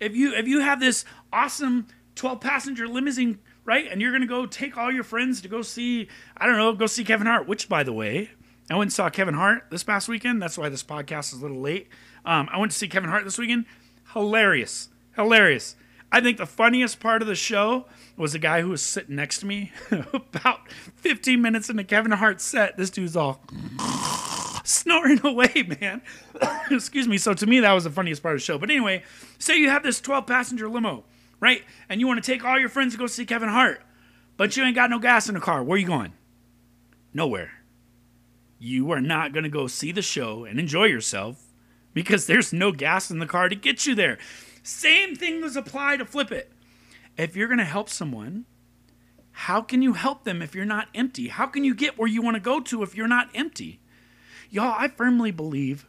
If 0.00 0.16
you 0.16 0.32
if 0.32 0.48
you 0.48 0.60
have 0.60 0.80
this 0.80 1.04
awesome 1.32 1.86
12 2.14 2.40
passenger 2.40 2.88
limousine 2.88 3.38
right 3.66 3.86
and 3.90 4.00
you're 4.00 4.12
gonna 4.12 4.26
go 4.26 4.46
take 4.46 4.76
all 4.78 4.90
your 4.90 5.04
friends 5.04 5.42
to 5.42 5.48
go 5.48 5.60
see 5.60 6.08
i 6.36 6.46
don't 6.46 6.56
know 6.56 6.72
go 6.72 6.86
see 6.86 7.04
kevin 7.04 7.26
hart 7.26 7.46
which 7.46 7.68
by 7.68 7.82
the 7.82 7.92
way 7.92 8.30
i 8.70 8.74
went 8.74 8.86
and 8.86 8.92
saw 8.92 9.10
kevin 9.10 9.34
hart 9.34 9.64
this 9.70 9.84
past 9.84 10.08
weekend. 10.08 10.40
That's 10.40 10.56
why 10.56 10.70
this 10.70 10.82
podcast 10.82 11.34
is 11.34 11.40
a 11.40 11.42
little 11.42 11.60
late. 11.60 11.88
Um, 12.24 12.48
i 12.50 12.58
went 12.58 12.72
to 12.72 12.78
see 12.78 12.88
kevin 12.88 13.10
hart 13.10 13.24
this 13.24 13.38
weekend. 13.38 13.66
Hilarious. 14.12 14.88
Hilarious 15.14 15.76
i 16.16 16.20
think 16.20 16.38
the 16.38 16.46
funniest 16.46 17.00
part 17.00 17.22
of 17.22 17.28
the 17.28 17.34
show 17.34 17.86
was 18.16 18.32
the 18.32 18.38
guy 18.38 18.60
who 18.62 18.70
was 18.70 18.82
sitting 18.82 19.16
next 19.16 19.38
to 19.40 19.46
me 19.46 19.72
about 20.12 20.70
15 20.96 21.40
minutes 21.40 21.68
into 21.68 21.84
kevin 21.84 22.12
hart's 22.12 22.44
set 22.44 22.76
this 22.76 22.90
dude's 22.90 23.16
all 23.16 23.42
snoring 24.64 25.20
away, 25.24 25.64
man. 25.80 26.02
Excuse 26.70 27.06
me. 27.06 27.18
So 27.18 27.34
to 27.34 27.46
me, 27.46 27.60
that 27.60 27.72
was 27.72 27.84
the 27.84 27.90
funniest 27.90 28.20
part 28.22 28.34
of 28.34 28.40
the 28.40 28.44
show. 28.44 28.58
But 28.58 28.68
anyway, 28.70 29.04
say 29.38 29.56
you 29.58 29.70
have 29.70 29.84
this 29.84 30.00
12 30.00 30.26
passenger 30.26 30.68
limo, 30.68 31.04
right? 31.38 31.62
And 31.88 32.00
you 32.00 32.06
want 32.08 32.22
to 32.22 32.32
take 32.32 32.44
all 32.44 32.58
your 32.58 32.68
friends 32.68 32.92
to 32.94 32.98
go 32.98 33.06
see 33.06 33.24
Kevin 33.24 33.48
Hart, 33.48 33.80
but 34.36 34.56
you 34.56 34.64
ain't 34.64 34.74
got 34.74 34.90
no 34.90 34.98
gas 34.98 35.28
in 35.28 35.34
the 35.36 35.40
car. 35.40 35.62
Where 35.62 35.76
are 35.76 35.78
you 35.78 35.86
going? 35.86 36.14
Nowhere. 37.14 37.52
you 38.58 38.90
are 38.90 39.00
not 39.00 39.32
going 39.32 39.44
to 39.44 39.50
go 39.50 39.66
see 39.66 39.92
the 39.92 40.02
show 40.02 40.44
and 40.44 40.58
enjoy 40.58 40.84
yourself 40.86 41.42
because 41.94 42.26
there's 42.26 42.52
no 42.52 42.72
gas 42.72 43.10
in 43.10 43.18
the 43.18 43.26
car 43.26 43.48
to 43.48 43.54
get 43.54 43.86
you 43.86 43.94
there. 43.94 44.18
Same 44.66 45.14
thing 45.14 45.40
was 45.40 45.54
applied 45.54 46.00
to 46.00 46.04
flip 46.04 46.32
it. 46.32 46.50
If 47.16 47.36
you're 47.36 47.46
going 47.46 47.58
to 47.58 47.64
help 47.64 47.88
someone, 47.88 48.46
how 49.30 49.60
can 49.60 49.80
you 49.80 49.92
help 49.92 50.24
them 50.24 50.42
if 50.42 50.56
you're 50.56 50.64
not 50.64 50.88
empty? 50.92 51.28
How 51.28 51.46
can 51.46 51.62
you 51.62 51.72
get 51.72 51.96
where 51.96 52.08
you 52.08 52.20
want 52.20 52.34
to 52.34 52.40
go 52.40 52.58
to 52.58 52.82
if 52.82 52.96
you're 52.96 53.06
not 53.06 53.30
empty? 53.32 53.78
Y'all, 54.50 54.74
I 54.76 54.88
firmly 54.88 55.30
believe 55.30 55.86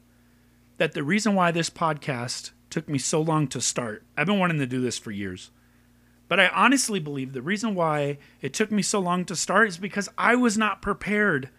that 0.78 0.94
the 0.94 1.02
reason 1.02 1.34
why 1.34 1.50
this 1.50 1.72
podcast 1.72 2.52
took 2.70 2.88
me 2.88 3.00
so 3.00 3.20
long 3.20 3.48
to 3.48 3.62
start, 3.62 4.04
I've 4.16 4.28
been 4.28 4.38
wanting 4.38 4.60
to 4.60 4.68
do 4.68 4.80
this 4.80 5.00
for 5.00 5.10
years. 5.10 5.50
But 6.28 6.40
I 6.40 6.50
honestly 6.50 7.00
believe 7.00 7.34
the 7.34 7.42
reason 7.42 7.74
why 7.74 8.20
it 8.42 8.54
took 8.54 8.70
me 8.70 8.84
so 8.84 9.00
long 9.00 9.26
to 9.26 9.36
start 9.36 9.70
is 9.70 9.80
because 9.80 10.08
I 10.20 10.36
was 10.36 10.56
not 10.56 10.84
prepared 10.84 11.50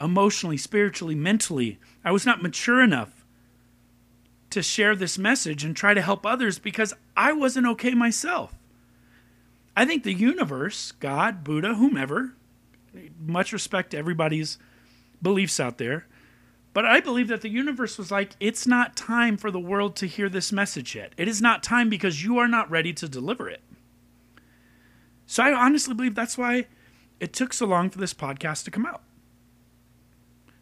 emotionally, 0.00 0.56
spiritually, 0.56 1.14
mentally. 1.14 1.78
I 2.06 2.10
was 2.10 2.24
not 2.24 2.40
mature 2.40 2.82
enough 2.82 3.17
to 4.50 4.62
share 4.62 4.96
this 4.96 5.18
message 5.18 5.64
and 5.64 5.76
try 5.76 5.94
to 5.94 6.02
help 6.02 6.24
others 6.24 6.58
because 6.58 6.94
I 7.16 7.32
wasn't 7.32 7.66
okay 7.66 7.94
myself. 7.94 8.54
I 9.76 9.84
think 9.84 10.02
the 10.02 10.12
universe, 10.12 10.92
God, 10.92 11.44
Buddha, 11.44 11.74
whomever, 11.74 12.34
much 13.20 13.52
respect 13.52 13.90
to 13.90 13.98
everybody's 13.98 14.58
beliefs 15.22 15.60
out 15.60 15.78
there, 15.78 16.06
but 16.72 16.84
I 16.84 17.00
believe 17.00 17.28
that 17.28 17.40
the 17.40 17.48
universe 17.48 17.98
was 17.98 18.10
like, 18.10 18.32
it's 18.40 18.66
not 18.66 18.96
time 18.96 19.36
for 19.36 19.50
the 19.50 19.60
world 19.60 19.96
to 19.96 20.06
hear 20.06 20.28
this 20.28 20.52
message 20.52 20.94
yet. 20.94 21.12
It 21.16 21.28
is 21.28 21.42
not 21.42 21.62
time 21.62 21.88
because 21.88 22.22
you 22.22 22.38
are 22.38 22.48
not 22.48 22.70
ready 22.70 22.92
to 22.94 23.08
deliver 23.08 23.48
it. 23.48 23.62
So 25.26 25.42
I 25.42 25.52
honestly 25.52 25.94
believe 25.94 26.14
that's 26.14 26.38
why 26.38 26.66
it 27.20 27.32
took 27.32 27.52
so 27.52 27.66
long 27.66 27.90
for 27.90 27.98
this 27.98 28.14
podcast 28.14 28.64
to 28.64 28.70
come 28.70 28.86
out. 28.86 29.02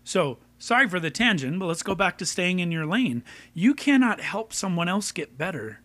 So, 0.05 0.39
sorry 0.59 0.89
for 0.89 1.01
the 1.01 1.11
tangent, 1.11 1.59
but 1.59 1.67
let's 1.67 1.83
go 1.83 1.95
back 1.95 2.19
to 2.19 2.27
staying 2.27 2.59
in 2.59 2.73
your 2.73 2.87
lane. 2.87 3.23
You 3.55 3.75
cannot 3.75 4.21
help 4.21 4.53
someone 4.53 4.89
else 4.89 5.13
get 5.13 5.39
better 5.39 5.81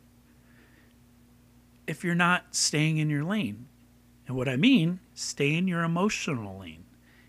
if 1.87 2.03
you're 2.03 2.15
not 2.15 2.55
staying 2.55 2.97
in 2.97 3.09
your 3.09 3.23
lane. 3.23 3.67
And 4.27 4.37
what 4.37 4.47
I 4.47 4.55
mean, 4.55 4.99
stay 5.13 5.55
in 5.55 5.67
your 5.67 5.83
emotional 5.83 6.59
lane. 6.59 6.85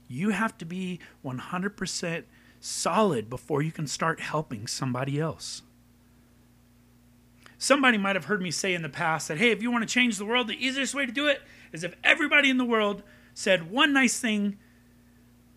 You 0.08 0.30
have 0.30 0.56
to 0.58 0.64
be 0.64 1.00
100% 1.24 2.24
solid 2.60 3.28
before 3.28 3.62
you 3.62 3.72
can 3.72 3.86
start 3.86 4.20
helping 4.20 4.66
somebody 4.66 5.18
else. 5.18 5.62
Somebody 7.58 7.98
might 7.98 8.16
have 8.16 8.26
heard 8.26 8.42
me 8.42 8.50
say 8.50 8.74
in 8.74 8.82
the 8.82 8.88
past 8.88 9.28
that, 9.28 9.38
hey, 9.38 9.50
if 9.50 9.62
you 9.62 9.70
want 9.70 9.88
to 9.88 9.92
change 9.92 10.18
the 10.18 10.24
world, 10.24 10.48
the 10.48 10.64
easiest 10.64 10.94
way 10.94 11.06
to 11.06 11.12
do 11.12 11.28
it 11.28 11.42
is 11.72 11.82
if 11.84 11.96
everybody 12.04 12.50
in 12.50 12.56
the 12.56 12.64
world 12.64 13.02
said 13.34 13.70
one 13.70 13.92
nice 13.92 14.18
thing 14.20 14.58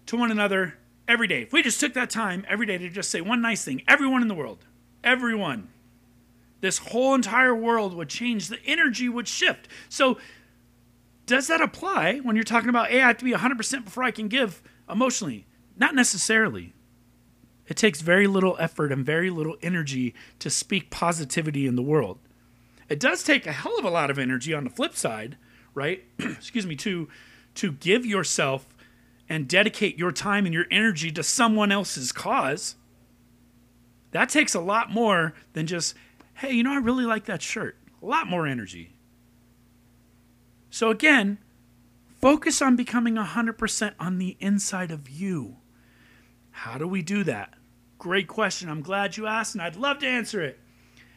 to 0.06 0.15
one 0.15 0.32
another 0.32 0.75
every 1.07 1.27
day. 1.27 1.43
If 1.43 1.53
we 1.53 1.62
just 1.62 1.79
took 1.79 1.93
that 1.93 2.09
time 2.09 2.45
every 2.47 2.65
day 2.65 2.77
to 2.77 2.89
just 2.89 3.09
say 3.09 3.21
one 3.21 3.41
nice 3.41 3.63
thing, 3.63 3.81
everyone 3.88 4.21
in 4.21 4.27
the 4.27 4.35
world, 4.35 4.65
everyone, 5.03 5.69
this 6.62 6.79
whole 6.79 7.13
entire 7.13 7.53
world 7.53 7.93
would 7.93 8.09
change. 8.09 8.47
The 8.47 8.59
energy 8.65 9.09
would 9.09 9.27
shift. 9.27 9.67
So, 9.89 10.17
does 11.25 11.47
that 11.47 11.62
apply 11.62 12.19
when 12.19 12.35
you're 12.35 12.43
talking 12.43 12.69
about, 12.69 12.89
hey, 12.89 13.01
I 13.01 13.07
have 13.07 13.17
to 13.17 13.25
be 13.25 13.31
100% 13.31 13.83
before 13.83 14.03
I 14.03 14.12
can 14.12 14.27
give 14.27 14.62
emotionally? 14.89 15.47
Not 15.75 15.95
necessarily. 15.95 16.74
It 17.67 17.77
takes 17.77 18.01
very 18.01 18.27
little 18.27 18.55
effort 18.59 18.91
and 18.91 19.03
very 19.03 19.31
little 19.31 19.57
energy 19.62 20.13
to 20.39 20.50
speak 20.50 20.91
positivity 20.91 21.65
in 21.65 21.75
the 21.75 21.81
world. 21.81 22.19
It 22.89 23.00
does 23.00 23.24
take 23.24 23.47
a 23.47 23.51
hell 23.51 23.77
of 23.79 23.85
a 23.85 23.89
lot 23.89 24.12
of 24.12 24.19
energy 24.19 24.53
on 24.53 24.63
the 24.63 24.69
flip 24.69 24.95
side, 24.95 25.38
right? 25.74 26.03
Excuse 26.19 26.67
me, 26.67 26.75
to 26.77 27.07
to 27.55 27.71
give 27.71 28.05
yourself 28.05 28.75
and 29.27 29.48
dedicate 29.48 29.98
your 29.98 30.12
time 30.12 30.46
and 30.46 30.53
your 30.53 30.65
energy 30.70 31.12
to 31.12 31.24
someone 31.24 31.72
else's 31.72 32.12
cause, 32.12 32.75
that 34.12 34.29
takes 34.29 34.53
a 34.53 34.60
lot 34.60 34.91
more 34.91 35.34
than 35.53 35.67
just, 35.67 35.96
hey, 36.36 36.53
you 36.53 36.63
know, 36.63 36.74
I 36.74 36.77
really 36.77 37.05
like 37.05 37.25
that 37.25 37.41
shirt. 37.41 37.77
A 38.01 38.05
lot 38.05 38.27
more 38.27 38.48
energy. 38.48 38.94
So, 40.70 40.89
again, 40.89 41.39
focus 42.22 42.62
on 42.62 42.75
becoming 42.75 43.15
100% 43.15 43.94
on 44.00 44.17
the 44.17 44.38
inside 44.39 44.91
of 44.91 45.10
you. 45.10 45.58
How 46.51 46.77
do 46.77 46.88
we 46.88 47.01
do 47.01 47.24
that? 47.24 47.53
Great 47.98 48.27
question. 48.27 48.70
I'm 48.70 48.82
glad 48.82 49.17
you 49.17 49.27
asked, 49.27 49.55
and 49.55 49.62
I'd 49.62 49.75
love 49.75 50.00
to 50.00 50.08
answer 50.08 50.41
it. 50.41 50.60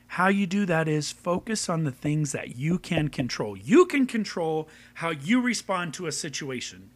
How 0.09 0.29
you 0.29 0.47
do 0.47 0.65
that 0.67 0.89
is 0.89 1.13
focus 1.13 1.69
on 1.69 1.85
the 1.85 1.93
things 1.93 2.33
that 2.33 2.57
you 2.57 2.79
can 2.79 3.09
control. 3.09 3.57
You 3.57 3.85
can 3.85 4.07
control 4.07 4.69
how 4.95 5.11
you 5.11 5.41
respond 5.41 5.93
to 5.95 6.07
a 6.07 6.13
situation. 6.13 6.91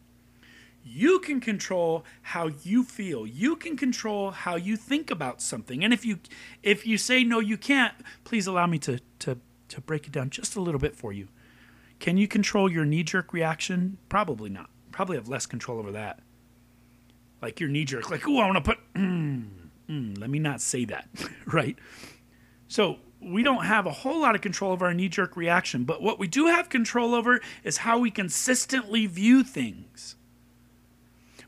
You 0.85 1.21
can 1.21 1.41
control 1.41 2.05
how 2.23 2.51
you 2.63 2.85
feel. 2.85 3.27
You 3.27 3.57
can 3.57 3.77
control 3.77 4.31
how 4.31 4.57
you 4.57 4.77
think 4.77 5.11
about 5.11 5.41
something. 5.41 5.85
And 5.85 5.93
if 5.93 6.05
you 6.05 6.19
if 6.63 6.87
you 6.87 6.99
say 6.99 7.25
no 7.25 7.39
you 7.39 7.57
can't, 7.57 7.95
please 8.25 8.47
allow 8.47 8.67
me 8.67 8.79
to 8.81 8.99
to 9.21 9.39
to 9.69 9.81
break 9.81 10.07
it 10.07 10.13
down 10.13 10.31
just 10.31 10.57
a 10.57 10.61
little 10.61 10.81
bit 10.81 10.97
for 10.97 11.13
you. 11.13 11.29
Can 11.99 12.17
you 12.17 12.27
control 12.27 12.71
your 12.71 12.85
knee 12.85 13.05
jerk 13.05 13.33
reaction? 13.33 13.97
Probably 14.09 14.51
not. 14.51 14.71
Probably 14.91 15.17
have 15.17 15.29
less 15.29 15.47
control 15.47 15.79
over 15.79 15.93
that. 15.93 16.19
Like 17.41 17.61
your 17.61 17.69
knee 17.69 17.85
jerk, 17.85 18.11
like, 18.11 18.27
oh, 18.27 18.39
I 18.39 18.47
want 18.47 18.57
to 18.57 18.71
put, 18.71 18.79
mm, 18.95 19.49
mm, 19.89 20.21
let 20.21 20.29
me 20.29 20.39
not 20.39 20.61
say 20.61 20.85
that, 20.87 21.09
right? 21.47 21.77
So 22.67 22.99
we 23.21 23.43
don't 23.43 23.65
have 23.65 23.87
a 23.87 23.93
whole 23.93 24.21
lot 24.21 24.35
of 24.35 24.41
control 24.41 24.73
over 24.73 24.87
our 24.87 24.95
knee 24.95 25.09
jerk 25.09 25.37
reaction, 25.37 25.85
but 25.85 26.03
what 26.03 26.19
we 26.19 26.27
do 26.27 26.47
have 26.47 26.69
control 26.69 27.15
over 27.15 27.41
is 27.63 27.79
how 27.79 27.99
we 27.99 28.11
consistently 28.11 29.07
view 29.07 29.45
things. 29.45 30.17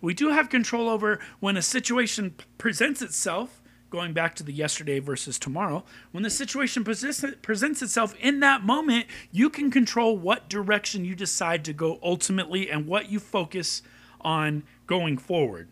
We 0.05 0.13
do 0.13 0.29
have 0.29 0.51
control 0.51 0.91
over 0.91 1.19
when 1.41 1.57
a 1.57 1.63
situation 1.63 2.35
presents 2.59 3.01
itself, 3.01 3.63
going 3.89 4.13
back 4.13 4.35
to 4.35 4.43
the 4.43 4.53
yesterday 4.53 4.99
versus 4.99 5.39
tomorrow, 5.39 5.83
when 6.13 6.23
the 6.23 6.29
situation 6.29 6.85
presents 6.85 7.81
itself 7.83 8.15
in 8.21 8.41
that 8.41 8.63
moment, 8.63 9.07
you 9.33 9.49
can 9.49 9.71
control 9.71 10.19
what 10.19 10.51
direction 10.51 11.07
you 11.07 11.15
decide 11.15 11.65
to 11.65 11.73
go 11.73 11.99
ultimately 12.03 12.71
and 12.71 12.87
what 12.87 13.09
you 13.09 13.19
focus 13.19 13.81
on 14.21 14.65
going 14.87 15.17
forward. 15.17 15.69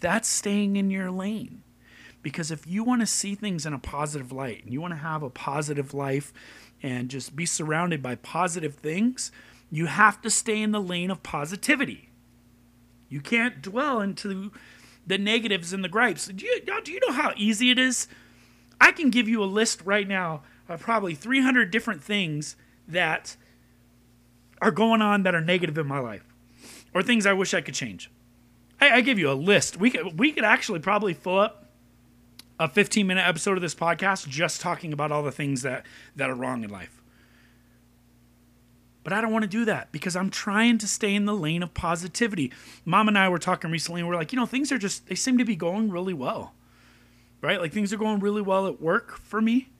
That's 0.00 0.28
staying 0.28 0.76
in 0.76 0.90
your 0.90 1.10
lane. 1.10 1.62
Because 2.20 2.50
if 2.50 2.66
you 2.66 2.84
want 2.84 3.00
to 3.00 3.06
see 3.06 3.34
things 3.34 3.64
in 3.64 3.72
a 3.72 3.78
positive 3.78 4.32
light 4.32 4.64
and 4.64 4.72
you 4.72 4.82
want 4.82 4.92
to 4.92 4.98
have 4.98 5.22
a 5.22 5.30
positive 5.30 5.94
life 5.94 6.30
and 6.82 7.08
just 7.08 7.34
be 7.34 7.46
surrounded 7.46 8.02
by 8.02 8.16
positive 8.16 8.74
things, 8.74 9.32
you 9.70 9.86
have 9.86 10.20
to 10.20 10.28
stay 10.28 10.60
in 10.60 10.72
the 10.72 10.80
lane 10.80 11.10
of 11.10 11.22
positivity. 11.22 12.04
You 13.08 13.20
can't 13.20 13.62
dwell 13.62 14.00
into 14.00 14.52
the 15.06 15.18
negatives 15.18 15.72
and 15.72 15.82
the 15.82 15.88
gripes. 15.88 16.26
Do 16.26 16.44
you, 16.44 16.60
do 16.84 16.92
you 16.92 17.00
know 17.06 17.14
how 17.14 17.32
easy 17.36 17.70
it 17.70 17.78
is? 17.78 18.08
I 18.80 18.92
can 18.92 19.10
give 19.10 19.28
you 19.28 19.42
a 19.42 19.46
list 19.46 19.82
right 19.84 20.06
now 20.06 20.42
of 20.68 20.80
probably 20.80 21.14
300 21.14 21.70
different 21.70 22.02
things 22.02 22.56
that 22.86 23.36
are 24.60 24.70
going 24.70 25.00
on 25.00 25.22
that 25.22 25.34
are 25.34 25.40
negative 25.40 25.78
in 25.78 25.86
my 25.86 25.98
life 25.98 26.24
or 26.94 27.02
things 27.02 27.26
I 27.26 27.32
wish 27.32 27.54
I 27.54 27.60
could 27.60 27.74
change. 27.74 28.10
I, 28.80 28.96
I 28.96 29.00
give 29.00 29.18
you 29.18 29.30
a 29.30 29.34
list. 29.34 29.78
We 29.78 29.90
could, 29.90 30.18
we 30.18 30.32
could 30.32 30.44
actually 30.44 30.80
probably 30.80 31.14
fill 31.14 31.38
up 31.38 31.66
a 32.58 32.68
15 32.68 33.06
minute 33.06 33.26
episode 33.26 33.56
of 33.56 33.62
this 33.62 33.74
podcast 33.74 34.28
just 34.28 34.60
talking 34.60 34.92
about 34.92 35.12
all 35.12 35.22
the 35.22 35.32
things 35.32 35.62
that, 35.62 35.86
that 36.16 36.28
are 36.28 36.34
wrong 36.34 36.64
in 36.64 36.70
life. 36.70 36.97
But 39.08 39.16
I 39.16 39.22
don't 39.22 39.32
want 39.32 39.44
to 39.44 39.48
do 39.48 39.64
that 39.64 39.90
because 39.90 40.14
I'm 40.16 40.28
trying 40.28 40.76
to 40.76 40.86
stay 40.86 41.14
in 41.14 41.24
the 41.24 41.32
lane 41.32 41.62
of 41.62 41.72
positivity. 41.72 42.52
Mom 42.84 43.08
and 43.08 43.16
I 43.16 43.30
were 43.30 43.38
talking 43.38 43.70
recently 43.70 44.02
and 44.02 44.08
we're 44.10 44.16
like, 44.16 44.34
you 44.34 44.38
know, 44.38 44.44
things 44.44 44.70
are 44.70 44.76
just, 44.76 45.06
they 45.06 45.14
seem 45.14 45.38
to 45.38 45.46
be 45.46 45.56
going 45.56 45.90
really 45.90 46.12
well, 46.12 46.52
right? 47.40 47.58
Like 47.58 47.72
things 47.72 47.90
are 47.90 47.96
going 47.96 48.20
really 48.20 48.42
well 48.42 48.66
at 48.66 48.82
work 48.82 49.16
for 49.16 49.40
me. 49.40 49.70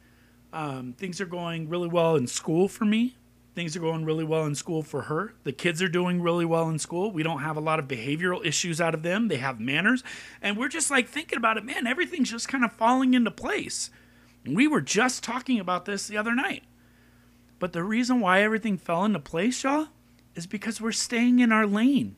Um, 0.51 0.95
things 0.97 1.21
are 1.21 1.27
going 1.27 1.69
really 1.69 1.89
well 1.89 2.17
in 2.17 2.27
school 2.27 2.69
for 2.69 2.87
me. 2.87 3.17
Things 3.55 3.77
are 3.77 3.81
going 3.81 4.07
really 4.07 4.25
well 4.25 4.47
in 4.47 4.55
school 4.55 4.83
for 4.83 5.03
her. 5.03 5.35
The 5.45 5.53
kids 5.53 5.83
are 5.83 5.91
doing 5.91 6.23
really 6.23 6.47
well 6.47 6.71
in 6.71 6.79
school. 6.79 7.13
We 7.13 7.23
don't 7.23 7.41
have 7.41 7.59
a 7.59 7.61
lot 7.61 7.79
of 7.79 7.87
behavioral 7.87 8.43
issues 8.47 8.81
out 8.81 8.95
of 8.95 9.03
them. 9.03 9.29
They 9.29 9.37
have 9.37 9.61
manners. 9.61 10.03
And 10.41 10.57
we're 10.57 10.69
just 10.69 10.91
like 10.91 11.07
thinking 11.07 11.37
about 11.37 11.59
it, 11.59 11.67
man, 11.67 11.87
everything's 11.87 12.31
just 12.31 12.49
kind 12.49 12.65
of 12.65 12.73
falling 12.73 13.13
into 13.13 13.31
place. 13.31 13.91
we 14.47 14.67
were 14.67 14.81
just 14.81 15.23
talking 15.23 15.61
about 15.61 15.85
this 15.85 16.09
the 16.09 16.17
other 16.17 16.35
night. 16.35 16.63
But 17.59 17.73
the 17.73 17.83
reason 17.83 18.21
why 18.21 18.43
everything 18.43 18.79
fell 18.79 19.05
into 19.05 19.19
place, 19.19 19.65
y'all, 19.65 19.89
is 20.35 20.47
because 20.47 20.81
we're 20.81 20.93
staying 20.93 21.41
in 21.41 21.51
our 21.53 21.67
lane. 21.67 22.17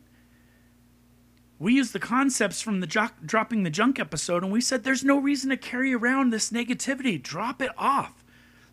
We 1.59 1.75
used 1.75 1.93
the 1.93 1.99
concepts 1.99 2.63
from 2.63 2.81
the 2.81 2.87
jo- 2.87 3.09
dropping 3.25 3.63
the 3.63 3.71
junk 3.71 3.99
episode 3.99 4.43
and 4.43 4.53
we 4.53 4.61
said 4.61 4.83
there's 4.83 5.05
no 5.05 5.19
reason 5.19 5.51
to 5.51 5.57
carry 5.57 5.95
around 5.95 6.31
this 6.31 6.51
negativity. 6.51 7.23
Drop 7.23 7.61
it 7.61 7.73
off. 7.77 8.25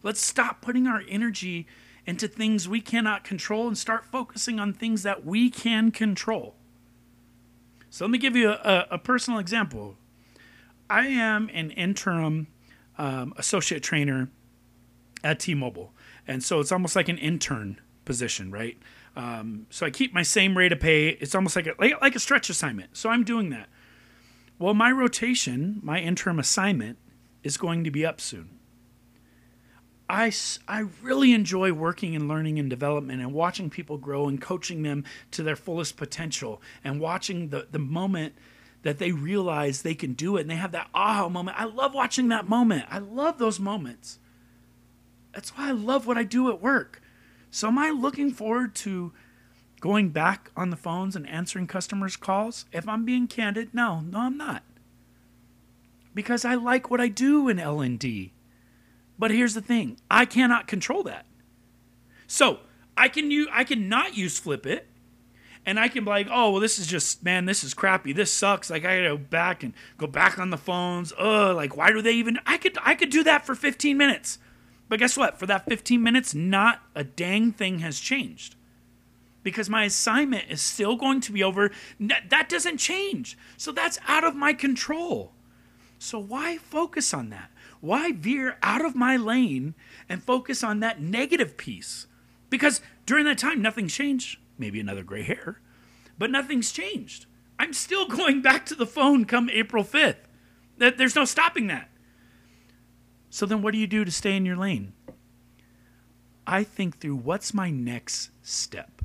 Let's 0.04 0.22
stop 0.22 0.62
putting 0.62 0.88
our 0.88 1.04
energy 1.08 1.68
into 2.06 2.30
things 2.30 2.70
we 2.70 2.80
cannot 2.80 3.26
control 3.26 3.68
and 3.68 3.78
start 3.78 4.06
focusing 4.06 4.60
on 4.60 4.74
things 4.74 5.04
that 5.04 5.26
we 5.26 5.50
can 5.50 5.92
control. 5.92 6.56
So 7.90 8.06
let 8.06 8.12
me 8.12 8.18
give 8.18 8.36
you 8.36 8.52
a, 8.52 8.88
a 8.92 8.98
personal 8.98 9.40
example. 9.40 9.98
I 10.90 11.08
am 11.08 11.50
an 11.54 11.72
interim 11.72 12.48
um, 12.98 13.34
associate 13.36 13.84
trainer 13.84 14.30
at 15.24 15.40
T 15.40 15.54
Mobile. 15.54 15.94
And 16.28 16.44
so 16.44 16.60
it's 16.60 16.72
almost 16.72 16.96
like 16.96 17.10
an 17.10 17.18
intern 17.18 17.80
position, 18.06 18.52
right? 18.52 18.78
Um, 19.16 19.66
so 19.70 19.86
I 19.86 19.90
keep 19.90 20.14
my 20.14 20.24
same 20.24 20.58
rate 20.58 20.72
of 20.72 20.80
pay. 20.80 21.10
It's 21.10 21.34
almost 21.34 21.56
like 21.56 21.68
a 21.68 21.74
like, 21.80 22.00
like 22.02 22.16
a 22.16 22.20
stretch 22.20 22.50
assignment. 22.50 22.96
So 22.98 23.10
I'm 23.10 23.24
doing 23.24 23.50
that. 23.50 23.70
Well, 24.60 24.74
my 24.74 24.92
rotation, 24.92 25.80
my 25.84 26.00
interim 26.00 26.40
assignment, 26.40 26.98
is 27.44 27.58
going 27.58 27.84
to 27.84 27.92
be 27.92 28.06
up 28.06 28.20
soon. 28.20 28.58
I, 30.10 30.32
I 30.68 30.86
really 31.02 31.34
enjoy 31.34 31.74
working 31.74 32.16
and 32.16 32.28
learning 32.28 32.60
and 32.60 32.70
development 32.70 33.22
and 33.22 33.34
watching 33.34 33.70
people 33.70 33.98
grow 33.98 34.28
and 34.28 34.42
coaching 34.42 34.82
them 34.84 35.04
to 35.32 35.44
their 35.44 35.58
fullest 35.58 35.98
potential 35.98 36.62
and 36.84 37.02
watching 37.02 37.50
the, 37.50 37.68
the 37.70 37.80
moment 37.80 38.34
that 38.84 39.00
they 39.00 39.12
realize 39.12 39.82
they 39.82 39.96
can 39.96 40.14
do 40.14 40.38
it 40.38 40.42
and 40.42 40.50
they 40.50 40.56
have 40.56 40.72
that 40.72 40.88
aha 40.94 41.28
moment. 41.28 41.60
I 41.60 41.66
love 41.66 41.94
watching 41.94 42.30
that 42.30 42.48
moment. 42.48 42.86
I 42.90 43.00
love 43.00 43.38
those 43.38 43.60
moments. 43.60 44.20
That's 45.38 45.56
why 45.56 45.68
I 45.68 45.72
love 45.72 46.08
what 46.08 46.18
I 46.18 46.24
do 46.24 46.50
at 46.50 46.64
work. 46.64 47.00
So, 47.52 47.68
am 47.68 47.78
I 47.78 47.92
looking 47.92 48.32
forward 48.32 48.74
to 48.78 49.14
going 49.80 50.10
back 50.10 50.50
on 50.58 50.72
the 50.72 50.76
phones 50.76 51.16
and 51.16 51.30
answering 51.30 51.68
customers' 51.68 52.16
calls? 52.16 52.66
If 52.72 52.88
I'm 52.90 53.06
being 53.06 53.28
candid, 53.28 53.72
no, 53.72 54.00
no, 54.00 54.22
I'm 54.22 54.36
not. 54.36 54.64
Because 56.16 56.44
I 56.44 56.56
like 56.56 56.90
what 56.90 57.00
I 57.00 57.08
do 57.08 57.50
in 57.50 57.60
L&D. 57.60 58.34
But 59.20 59.30
here's 59.30 59.54
the 59.54 59.62
thing: 59.62 60.00
I 60.10 60.26
cannot 60.26 60.66
control 60.66 61.04
that. 61.04 61.28
So 62.26 62.62
I 62.98 63.08
can 63.08 63.30
use, 63.30 63.48
I 63.52 63.64
can 63.64 63.88
not 63.88 64.18
use 64.18 64.42
Flipit, 64.42 64.86
and 65.68 65.80
I 65.80 65.88
can 65.88 66.04
be 66.04 66.10
like, 66.10 66.30
oh 66.32 66.50
well, 66.50 66.62
this 66.62 66.80
is 66.80 66.88
just 66.88 67.24
man, 67.24 67.46
this 67.46 67.64
is 67.64 67.76
crappy. 67.76 68.12
This 68.12 68.34
sucks. 68.34 68.72
Like 68.72 68.86
I 68.86 68.96
gotta 68.96 69.10
go 69.10 69.18
back 69.18 69.62
and 69.62 69.76
go 70.00 70.08
back 70.08 70.40
on 70.40 70.50
the 70.50 70.58
phones. 70.58 71.14
Oh, 71.16 71.54
like 71.56 71.78
why 71.78 71.92
do 71.92 72.02
they 72.02 72.14
even? 72.14 72.40
I 72.48 72.58
could 72.58 72.80
I 72.84 72.96
could 72.96 73.12
do 73.12 73.24
that 73.24 73.46
for 73.46 73.54
15 73.54 73.96
minutes, 73.96 74.40
but 74.90 75.00
guess 75.00 75.18
what? 75.18 75.38
For 75.38 75.46
that 75.46 75.66
15 75.66 76.02
minutes, 76.02 76.34
not 76.34 76.82
a 76.96 77.04
dang 77.04 77.52
thing 77.52 77.80
has 77.80 78.00
changed. 78.00 78.56
Because 79.44 79.70
my 79.70 79.86
assignment 79.86 80.46
is 80.50 80.62
still 80.62 80.96
going 80.96 81.22
to 81.22 81.32
be 81.32 81.44
over. 81.44 81.72
That 82.00 82.50
doesn't 82.50 82.78
change. 82.78 83.38
So 83.56 83.72
that's 83.72 84.00
out 84.08 84.24
of 84.24 84.36
my 84.36 84.54
control. 84.54 85.34
So 86.00 86.20
why 86.20 86.58
focus 86.58 87.14
on 87.14 87.30
that? 87.30 87.50
Why 87.80 88.12
veer 88.12 88.58
out 88.62 88.84
of 88.84 88.96
my 88.96 89.18
lane 89.18 89.76
and 90.10 90.24
focus 90.24 90.64
on 90.64 90.80
that 90.80 91.02
negative 91.02 91.58
piece? 91.58 92.08
Because 92.50 92.82
during 93.06 93.26
that 93.26 93.38
time, 93.38 93.62
nothing's 93.62 93.94
changed. 93.94 94.40
Maybe 94.58 94.80
another 94.80 95.04
gray 95.04 95.24
hair, 95.24 95.62
but 96.18 96.32
nothing's 96.32 96.72
changed. 96.72 97.26
I'm 97.60 97.74
still 97.74 98.08
going 98.08 98.42
back 98.42 98.66
to 98.68 98.76
the 98.76 98.86
phone 98.86 99.26
come 99.26 99.50
April 99.50 99.84
5th. 99.84 100.16
There's 100.78 101.16
no 101.16 101.26
stopping 101.26 101.68
that. 101.68 101.90
So 103.30 103.46
then, 103.46 103.62
what 103.62 103.74
do 103.74 103.78
you 103.78 103.88
do 103.88 104.06
to 104.06 104.12
stay 104.12 104.36
in 104.36 104.46
your 104.46 104.56
lane? 104.56 104.94
I 106.46 106.64
think 106.64 107.00
through 107.00 107.18
what's 107.18 107.54
my 107.54 107.70
next 107.70 108.30
step, 108.42 109.02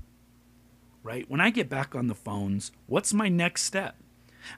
right? 1.03 1.29
When 1.29 1.41
I 1.41 1.51
get 1.51 1.69
back 1.69 1.95
on 1.95 2.07
the 2.07 2.15
phones, 2.15 2.71
what's 2.87 3.13
my 3.13 3.29
next 3.29 3.63
step? 3.63 3.97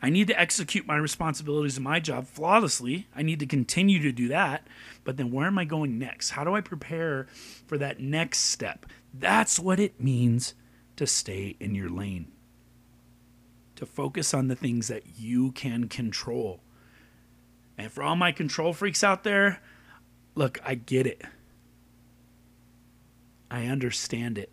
I 0.03 0.11
need 0.11 0.29
to 0.29 0.41
execute 0.41 0.87
my 0.87 0.97
responsibilities 0.97 1.77
in 1.77 1.83
my 1.83 2.01
job 2.01 2.27
flawlessly. 2.27 3.07
I 3.15 3.23
need 3.23 3.41
to 3.41 3.47
continue 3.47 4.01
to 4.03 4.13
do 4.13 4.29
that. 4.29 4.67
But 5.03 5.17
then 5.17 5.31
where 5.31 5.47
am 5.47 5.59
I 5.59 5.65
going 5.65 5.99
next? 5.99 6.31
How 6.31 6.45
do 6.45 6.55
I 6.55 6.61
prepare 6.61 7.27
for 7.67 7.79
that 7.79 8.01
next 8.01 8.41
step? 8.41 8.87
That's 9.13 9.59
what 9.59 9.81
it 9.81 10.01
means 10.01 10.55
to 10.97 11.07
stay 11.07 11.57
in 11.61 11.75
your 11.75 11.91
lane, 11.91 12.33
to 13.77 13.87
focus 13.87 14.33
on 14.33 14.49
the 14.49 14.57
things 14.57 14.89
that 14.89 15.19
you 15.19 15.53
can 15.53 15.89
control. 15.89 16.61
And 17.77 17.91
for 17.91 18.03
all 18.03 18.17
my 18.17 18.33
control 18.33 18.73
freaks 18.73 19.03
out 19.03 19.25
there, 19.25 19.61
look, 20.35 20.59
I 20.65 20.75
get 20.75 21.07
it. 21.07 21.23
I 23.51 23.67
understand 23.67 24.39
it. 24.39 24.53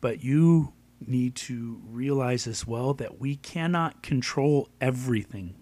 But 0.00 0.24
you 0.24 0.72
need 1.06 1.34
to 1.34 1.80
realize 1.86 2.46
as 2.46 2.66
well 2.66 2.94
that 2.94 3.20
we 3.20 3.36
cannot 3.36 4.02
control 4.02 4.68
everything. 4.80 5.54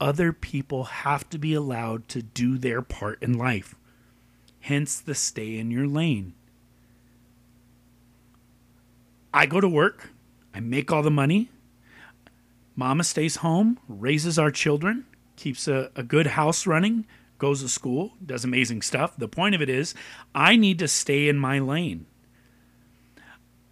Other 0.00 0.32
people 0.32 0.84
have 0.84 1.28
to 1.30 1.38
be 1.38 1.52
allowed 1.52 2.08
to 2.08 2.22
do 2.22 2.56
their 2.56 2.80
part 2.80 3.22
in 3.22 3.34
life. 3.34 3.74
Hence 4.60 5.00
the 5.00 5.14
stay 5.14 5.58
in 5.58 5.70
your 5.70 5.86
lane. 5.86 6.34
I 9.32 9.46
go 9.46 9.60
to 9.60 9.68
work, 9.68 10.10
I 10.54 10.60
make 10.60 10.90
all 10.90 11.02
the 11.02 11.10
money. 11.10 11.50
Mama 12.80 13.04
stays 13.04 13.36
home, 13.36 13.78
raises 13.88 14.38
our 14.38 14.50
children, 14.50 15.04
keeps 15.36 15.68
a, 15.68 15.90
a 15.94 16.02
good 16.02 16.28
house 16.28 16.66
running, 16.66 17.04
goes 17.36 17.60
to 17.60 17.68
school, 17.68 18.14
does 18.24 18.42
amazing 18.42 18.80
stuff. 18.80 19.18
The 19.18 19.28
point 19.28 19.54
of 19.54 19.60
it 19.60 19.68
is, 19.68 19.94
I 20.34 20.56
need 20.56 20.78
to 20.78 20.88
stay 20.88 21.28
in 21.28 21.36
my 21.36 21.58
lane. 21.58 22.06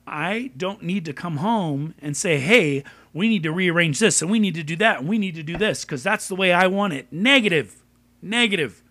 I 0.07 0.51
don't 0.59 0.83
need 0.83 1.07
to 1.07 1.15
come 1.15 1.39
home 1.39 1.95
and 2.03 2.15
say, 2.19 2.39
hey, 2.39 2.85
we 3.15 3.31
need 3.31 3.45
to 3.45 3.51
rearrange 3.51 3.99
this 3.99 4.21
and 4.21 4.31
we 4.31 4.39
need 4.39 4.55
to 4.57 4.63
do 4.63 4.77
that 4.77 4.99
and 4.99 5.09
we 5.09 5.17
need 5.17 5.37
to 5.37 5.43
do 5.43 5.57
this 5.57 5.87
because 5.87 6.03
that's 6.03 6.29
the 6.29 6.37
way 6.37 6.53
I 6.53 6.67
want 6.67 6.93
it. 6.93 7.11
Negative. 7.11 7.83
Negative. 8.21 8.83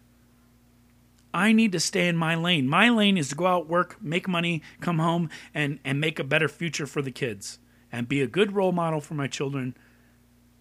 I 1.31 1.51
need 1.51 1.71
to 1.73 1.79
stay 1.79 2.07
in 2.07 2.17
my 2.17 2.33
lane. 2.33 2.67
My 2.67 2.89
lane 2.89 3.19
is 3.19 3.29
to 3.29 3.35
go 3.35 3.45
out, 3.45 3.69
work, 3.69 4.01
make 4.01 4.27
money, 4.27 4.63
come 4.81 4.97
home, 4.97 5.29
and, 5.53 5.77
and 5.85 6.01
make 6.01 6.17
a 6.17 6.23
better 6.23 6.49
future 6.49 6.87
for 6.87 7.03
the 7.03 7.11
kids 7.11 7.59
and 7.91 8.09
be 8.09 8.23
a 8.23 8.27
good 8.27 8.53
role 8.53 8.71
model 8.71 8.99
for 8.99 9.13
my 9.13 9.27
children 9.27 9.75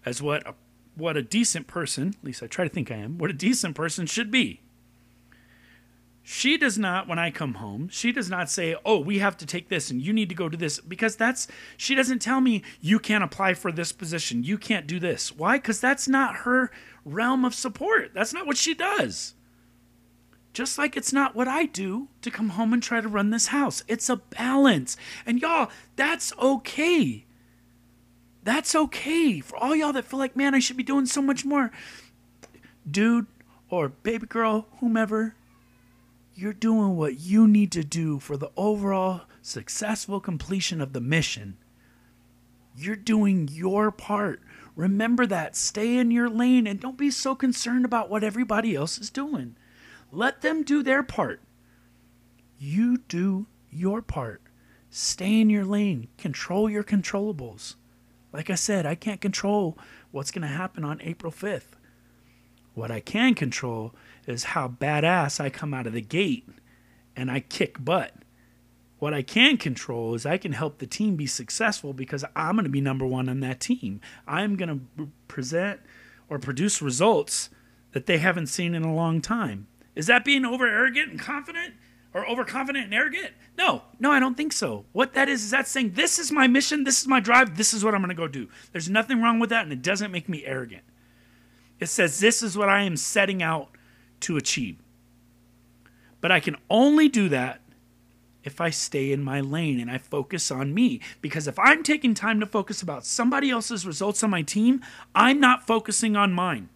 as 0.07 0.21
what 0.21 0.47
a, 0.47 0.55
what 0.95 1.17
a 1.17 1.21
decent 1.21 1.67
person, 1.67 2.15
at 2.17 2.23
least 2.23 2.41
I 2.41 2.47
try 2.47 2.65
to 2.65 2.73
think 2.73 2.91
I 2.91 2.95
am, 2.95 3.17
what 3.17 3.29
a 3.29 3.33
decent 3.33 3.75
person 3.75 4.05
should 4.05 4.31
be. 4.31 4.61
She 6.23 6.57
does 6.57 6.77
not, 6.77 7.07
when 7.07 7.19
I 7.19 7.31
come 7.31 7.55
home, 7.55 7.87
she 7.89 8.11
does 8.11 8.29
not 8.29 8.49
say, 8.49 8.75
Oh, 8.83 8.99
we 8.99 9.19
have 9.19 9.37
to 9.37 9.45
take 9.45 9.69
this 9.69 9.89
and 9.89 10.01
you 10.01 10.11
need 10.11 10.27
to 10.27 10.35
go 10.35 10.49
to 10.49 10.57
this. 10.57 10.79
Because 10.81 11.15
that's, 11.15 11.47
she 11.77 11.95
doesn't 11.95 12.19
tell 12.19 12.41
me, 12.41 12.63
You 12.81 12.99
can't 12.99 13.23
apply 13.23 13.53
for 13.53 13.71
this 13.71 13.93
position. 13.93 14.43
You 14.43 14.57
can't 14.57 14.87
do 14.87 14.99
this. 14.99 15.31
Why? 15.31 15.57
Because 15.57 15.79
that's 15.79 16.05
not 16.05 16.37
her 16.37 16.69
realm 17.05 17.45
of 17.45 17.53
support. 17.55 18.11
That's 18.13 18.33
not 18.33 18.45
what 18.45 18.57
she 18.57 18.73
does. 18.73 19.35
Just 20.51 20.77
like 20.77 20.97
it's 20.97 21.13
not 21.13 21.33
what 21.33 21.47
I 21.47 21.65
do 21.65 22.09
to 22.23 22.31
come 22.31 22.49
home 22.49 22.73
and 22.73 22.83
try 22.83 22.99
to 22.99 23.07
run 23.07 23.29
this 23.29 23.47
house. 23.47 23.83
It's 23.87 24.09
a 24.09 24.17
balance. 24.17 24.97
And 25.25 25.39
y'all, 25.41 25.69
that's 25.95 26.33
okay. 26.37 27.26
That's 28.47 28.75
okay. 28.75 29.41
For 29.41 29.57
all 29.57 29.75
y'all 29.75 29.91
that 29.91 30.05
feel 30.05 30.19
like, 30.19 30.37
man, 30.37 30.55
I 30.55 30.59
should 30.59 30.77
be 30.77 30.83
doing 30.83 31.05
so 31.05 31.21
much 31.21 31.43
more. 31.43 31.69
Dude 32.89 33.27
or 33.69 33.89
baby 33.89 34.25
girl, 34.25 34.67
whomever, 34.79 35.35
you're 36.33 36.53
doing 36.53 36.95
what 36.95 37.19
you 37.19 37.45
need 37.45 37.73
to 37.73 37.83
do 37.83 38.19
for 38.19 38.37
the 38.37 38.49
overall 38.55 39.23
successful 39.41 40.21
completion 40.21 40.79
of 40.79 40.93
the 40.93 41.01
mission. 41.01 41.57
You're 42.73 42.95
doing 42.95 43.49
your 43.51 43.91
part. 43.91 44.41
Remember 44.77 45.25
that. 45.25 45.57
Stay 45.57 45.97
in 45.97 46.09
your 46.09 46.29
lane 46.29 46.67
and 46.67 46.79
don't 46.79 46.97
be 46.97 47.11
so 47.11 47.35
concerned 47.35 47.83
about 47.83 48.09
what 48.09 48.23
everybody 48.23 48.75
else 48.75 48.97
is 48.97 49.09
doing. 49.09 49.57
Let 50.09 50.39
them 50.41 50.63
do 50.63 50.83
their 50.83 51.03
part. 51.03 51.41
You 52.57 52.99
do 53.09 53.47
your 53.69 54.01
part. 54.01 54.41
Stay 54.89 55.41
in 55.41 55.49
your 55.49 55.65
lane. 55.65 56.07
Control 56.17 56.69
your 56.69 56.85
controllables. 56.85 57.75
Like 58.37 58.51
I 58.51 58.55
said, 58.55 58.85
I 58.85 58.93
can't 58.93 59.19
control 59.19 59.79
what's 60.11 60.29
going 60.29 60.43
to 60.43 60.47
happen 60.47 60.83
on 60.83 61.01
April 61.01 61.31
5th. 61.31 61.71
What 62.75 62.91
I 62.91 62.99
can 62.99 63.33
control 63.33 63.95
is 64.27 64.43
how 64.43 64.67
badass 64.67 65.39
I 65.39 65.49
come 65.49 65.73
out 65.73 65.87
of 65.87 65.93
the 65.93 66.01
gate 66.01 66.47
and 67.15 67.31
I 67.31 67.39
kick 67.39 67.83
butt. 67.83 68.13
What 68.99 69.11
I 69.11 69.23
can 69.23 69.57
control 69.57 70.13
is 70.13 70.23
I 70.23 70.37
can 70.37 70.51
help 70.51 70.77
the 70.77 70.85
team 70.85 71.15
be 71.15 71.25
successful 71.25 71.93
because 71.93 72.23
I'm 72.35 72.53
going 72.53 72.65
to 72.65 72.69
be 72.69 72.79
number 72.79 73.07
one 73.07 73.27
on 73.27 73.39
that 73.39 73.59
team. 73.59 74.01
I'm 74.27 74.55
going 74.55 74.87
to 74.97 75.09
present 75.27 75.79
or 76.29 76.37
produce 76.37 76.79
results 76.79 77.49
that 77.93 78.05
they 78.05 78.19
haven't 78.19 78.47
seen 78.47 78.75
in 78.75 78.83
a 78.83 78.93
long 78.93 79.19
time. 79.19 79.65
Is 79.95 80.05
that 80.05 80.23
being 80.23 80.45
over 80.45 80.67
arrogant 80.67 81.09
and 81.09 81.19
confident 81.19 81.73
or 82.17 82.27
overconfident 82.27 82.85
and 82.85 82.93
arrogant? 82.93 83.31
No, 83.57 83.83
no, 83.99 84.11
I 84.11 84.19
don't 84.19 84.35
think 84.35 84.51
so. 84.51 84.85
What 84.91 85.13
that 85.13 85.29
is, 85.29 85.43
is 85.43 85.51
that 85.51 85.67
saying, 85.67 85.91
this 85.93 86.17
is 86.17 86.31
my 86.31 86.47
mission, 86.47 86.83
this 86.83 86.99
is 86.99 87.07
my 87.07 87.19
drive, 87.19 87.57
this 87.57 87.73
is 87.73 87.85
what 87.85 87.93
I'm 87.93 88.01
going 88.01 88.09
to 88.09 88.15
go 88.15 88.27
do. 88.27 88.49
There's 88.71 88.89
nothing 88.89 89.21
wrong 89.21 89.39
with 89.39 89.51
that, 89.51 89.63
and 89.63 89.71
it 89.71 89.83
doesn't 89.83 90.11
make 90.11 90.27
me 90.27 90.43
arrogant. 90.43 90.81
It 91.79 91.85
says, 91.85 92.19
this 92.19 92.41
is 92.41 92.57
what 92.57 92.69
I 92.69 92.81
am 92.81 92.97
setting 92.97 93.43
out 93.43 93.69
to 94.21 94.35
achieve. 94.35 94.77
But 96.19 96.31
I 96.31 96.39
can 96.39 96.57
only 96.71 97.07
do 97.07 97.29
that 97.29 97.61
if 98.43 98.59
I 98.59 98.71
stay 98.71 99.11
in 99.11 99.23
my 99.23 99.39
lane 99.39 99.79
and 99.79 99.91
I 99.91 99.99
focus 99.99 100.49
on 100.49 100.73
me. 100.73 101.01
Because 101.21 101.47
if 101.47 101.59
I'm 101.59 101.83
taking 101.83 102.15
time 102.15 102.39
to 102.39 102.47
focus 102.47 102.81
about 102.81 103.05
somebody 103.05 103.51
else's 103.51 103.85
results 103.85 104.23
on 104.23 104.31
my 104.31 104.41
team, 104.41 104.81
I'm 105.13 105.39
not 105.39 105.67
focusing 105.67 106.15
on 106.15 106.33
mine. 106.33 106.69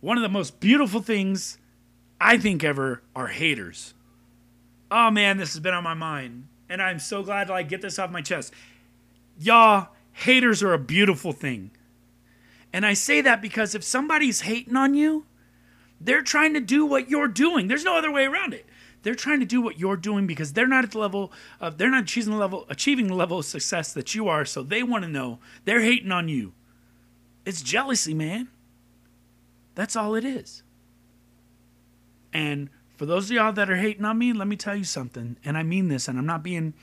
One 0.00 0.16
of 0.16 0.22
the 0.22 0.28
most 0.30 0.58
beautiful 0.58 1.02
things 1.02 1.58
I 2.20 2.38
think 2.38 2.64
ever 2.64 3.02
are 3.14 3.28
haters. 3.28 3.94
Oh 4.90 5.10
man, 5.10 5.36
this 5.36 5.52
has 5.52 5.60
been 5.60 5.74
on 5.74 5.84
my 5.84 5.94
mind. 5.94 6.48
And 6.68 6.80
I'm 6.80 6.98
so 6.98 7.22
glad 7.22 7.48
to 7.48 7.52
like 7.52 7.68
get 7.68 7.82
this 7.82 7.98
off 7.98 8.10
my 8.10 8.22
chest. 8.22 8.52
Y'all, 9.38 9.88
haters 10.12 10.62
are 10.62 10.72
a 10.72 10.78
beautiful 10.78 11.32
thing. 11.32 11.70
And 12.72 12.86
I 12.86 12.94
say 12.94 13.20
that 13.20 13.42
because 13.42 13.74
if 13.74 13.84
somebody's 13.84 14.42
hating 14.42 14.76
on 14.76 14.94
you, 14.94 15.26
they're 16.00 16.22
trying 16.22 16.54
to 16.54 16.60
do 16.60 16.84
what 16.86 17.08
you're 17.10 17.28
doing. 17.28 17.68
There's 17.68 17.84
no 17.84 17.96
other 17.96 18.10
way 18.10 18.24
around 18.24 18.54
it. 18.54 18.66
they're 19.04 19.14
trying 19.14 19.38
to 19.38 19.46
do 19.46 19.60
what 19.60 19.78
you're 19.78 19.96
doing 19.96 20.26
because 20.26 20.54
they're 20.54 20.66
not 20.66 20.82
at 20.82 20.90
the 20.90 20.98
level 20.98 21.30
of 21.60 21.78
they're 21.78 21.90
not 21.90 22.02
achieving 22.04 22.32
the 22.32 22.38
level 22.38 22.66
achieving 22.68 23.06
the 23.06 23.14
level 23.14 23.38
of 23.38 23.44
success 23.44 23.92
that 23.92 24.14
you 24.14 24.26
are. 24.28 24.44
So 24.44 24.62
they 24.62 24.82
want 24.82 25.04
to 25.04 25.08
know. 25.08 25.38
They're 25.64 25.82
hating 25.82 26.10
on 26.10 26.28
you. 26.28 26.54
It's 27.44 27.62
jealousy, 27.62 28.14
man. 28.14 28.48
That's 29.74 29.94
all 29.94 30.14
it 30.14 30.24
is. 30.24 30.62
And 32.34 32.68
for 32.96 33.06
those 33.06 33.30
of 33.30 33.36
y'all 33.36 33.52
that 33.52 33.70
are 33.70 33.76
hating 33.76 34.04
on 34.04 34.18
me, 34.18 34.32
let 34.32 34.48
me 34.48 34.56
tell 34.56 34.74
you 34.76 34.84
something, 34.84 35.36
and 35.44 35.56
I 35.56 35.62
mean 35.62 35.88
this, 35.88 36.08
and 36.08 36.18
I'm 36.18 36.26
not 36.26 36.42
being, 36.42 36.74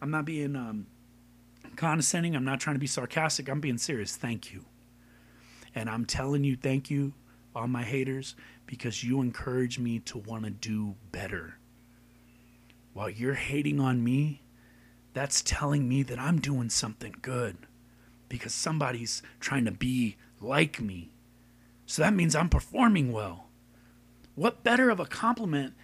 I'm 0.00 0.10
not 0.10 0.24
being 0.24 0.54
um, 0.56 0.86
condescending. 1.76 2.36
I'm 2.36 2.44
not 2.44 2.60
trying 2.60 2.76
to 2.76 2.80
be 2.80 2.86
sarcastic. 2.86 3.48
I'm 3.48 3.60
being 3.60 3.76
serious. 3.76 4.16
Thank 4.16 4.52
you, 4.52 4.64
and 5.74 5.90
I'm 5.90 6.04
telling 6.04 6.44
you, 6.44 6.56
thank 6.56 6.90
you, 6.90 7.12
all 7.56 7.66
my 7.66 7.82
haters, 7.82 8.36
because 8.66 9.02
you 9.02 9.20
encourage 9.20 9.80
me 9.80 9.98
to 9.98 10.18
want 10.18 10.44
to 10.44 10.50
do 10.50 10.94
better. 11.10 11.58
While 12.92 13.10
you're 13.10 13.34
hating 13.34 13.80
on 13.80 14.02
me, 14.02 14.42
that's 15.12 15.42
telling 15.42 15.88
me 15.88 16.04
that 16.04 16.20
I'm 16.20 16.40
doing 16.40 16.70
something 16.70 17.16
good, 17.20 17.56
because 18.28 18.54
somebody's 18.54 19.22
trying 19.40 19.64
to 19.64 19.72
be 19.72 20.16
like 20.40 20.80
me. 20.80 21.10
So 21.86 22.02
that 22.02 22.14
means 22.14 22.36
I'm 22.36 22.48
performing 22.48 23.10
well. 23.10 23.49
What 24.34 24.64
better 24.64 24.90
of 24.90 25.00
a 25.00 25.06
compliment 25.06 25.74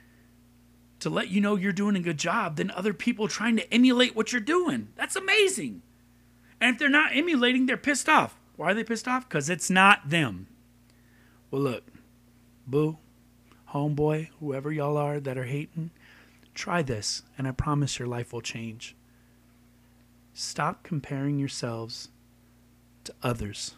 to 1.01 1.11
let 1.11 1.29
you 1.29 1.41
know 1.41 1.57
you're 1.57 1.73
doing 1.73 1.97
a 1.97 2.01
good 2.01 2.19
job 2.19 2.57
than 2.57 2.71
other 2.71 2.95
people 2.95 3.29
trying 3.29 3.57
to 3.57 3.75
emulate 3.75 4.17
what 4.17 4.33
you're 4.33 4.41
doing? 4.41 4.89
That's 4.97 5.17
amazing. 5.17 5.83
And 6.61 6.75
if 6.75 6.79
they're 6.79 6.89
not 6.89 7.15
emulating, 7.15 7.67
they're 7.67 7.77
pissed 7.77 8.09
off. 8.09 8.39
Why 8.57 8.71
are 8.71 8.75
they 8.75 8.85
pissed 8.85 9.07
off? 9.07 9.29
Because 9.29 9.51
it's 9.51 9.69
not 9.69 10.09
them. 10.09 10.47
Well, 11.51 11.63
look, 11.63 11.85
boo, 12.67 12.99
homeboy, 13.73 14.29
whoever 14.41 14.73
y'all 14.73 14.97
are 14.97 15.21
that 15.21 15.37
are 15.37 15.45
hating, 15.45 15.91
try 16.55 16.83
this, 16.83 17.23
and 17.37 17.47
I 17.47 17.53
promise 17.53 17.99
your 17.99 18.09
life 18.09 18.33
will 18.33 18.41
change. 18.41 18.97
Stop 20.33 20.83
comparing 20.83 21.39
yourselves 21.39 22.09
to 23.05 23.15
others. 23.23 23.75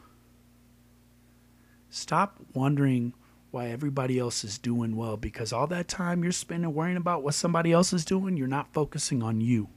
Stop 1.91 2.37
wondering 2.55 3.15
why 3.51 3.69
everybody 3.69 4.19
else 4.19 4.45
is 4.45 4.59
doing 4.59 4.95
well 4.95 5.17
because 5.17 5.53
all 5.53 5.67
that 5.69 5.89
time 5.89 6.23
you're 6.23 6.33
spending 6.33 6.75
worrying 6.75 6.97
about 6.97 7.23
what 7.23 7.35
somebody 7.35 7.73
else 7.73 7.93
is 7.93 8.05
doing, 8.05 8.37
you're 8.37 8.47
not 8.47 8.73
focusing 8.73 9.23
on 9.23 9.41
you. 9.41 9.69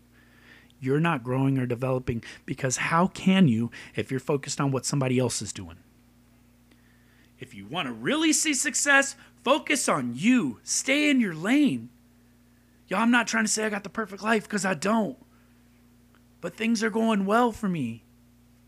You're 0.79 0.99
not 0.99 1.23
growing 1.23 1.57
or 1.57 1.65
developing 1.65 2.23
because 2.45 2.77
how 2.77 3.07
can 3.07 3.47
you 3.47 3.71
if 3.95 4.09
you're 4.09 4.19
focused 4.19 4.59
on 4.59 4.71
what 4.71 4.85
somebody 4.85 5.19
else 5.19 5.41
is 5.41 5.53
doing? 5.53 5.77
If 7.39 7.53
you 7.53 7.65
want 7.65 7.87
to 7.87 7.93
really 7.93 8.33
see 8.33 8.53
success, 8.53 9.15
focus 9.43 9.87
on 9.87 10.13
you. 10.15 10.59
Stay 10.63 11.09
in 11.09 11.19
your 11.19 11.35
lane. 11.35 11.89
Y'all, 12.87 12.99
I'm 12.99 13.11
not 13.11 13.27
trying 13.27 13.45
to 13.45 13.51
say 13.51 13.63
I 13.63 13.69
got 13.69 13.83
the 13.83 13.89
perfect 13.89 14.21
life 14.21 14.43
because 14.43 14.65
I 14.65 14.73
don't. 14.73 15.17
But 16.41 16.55
things 16.55 16.83
are 16.83 16.89
going 16.89 17.25
well 17.25 17.51
for 17.51 17.69
me. 17.69 18.03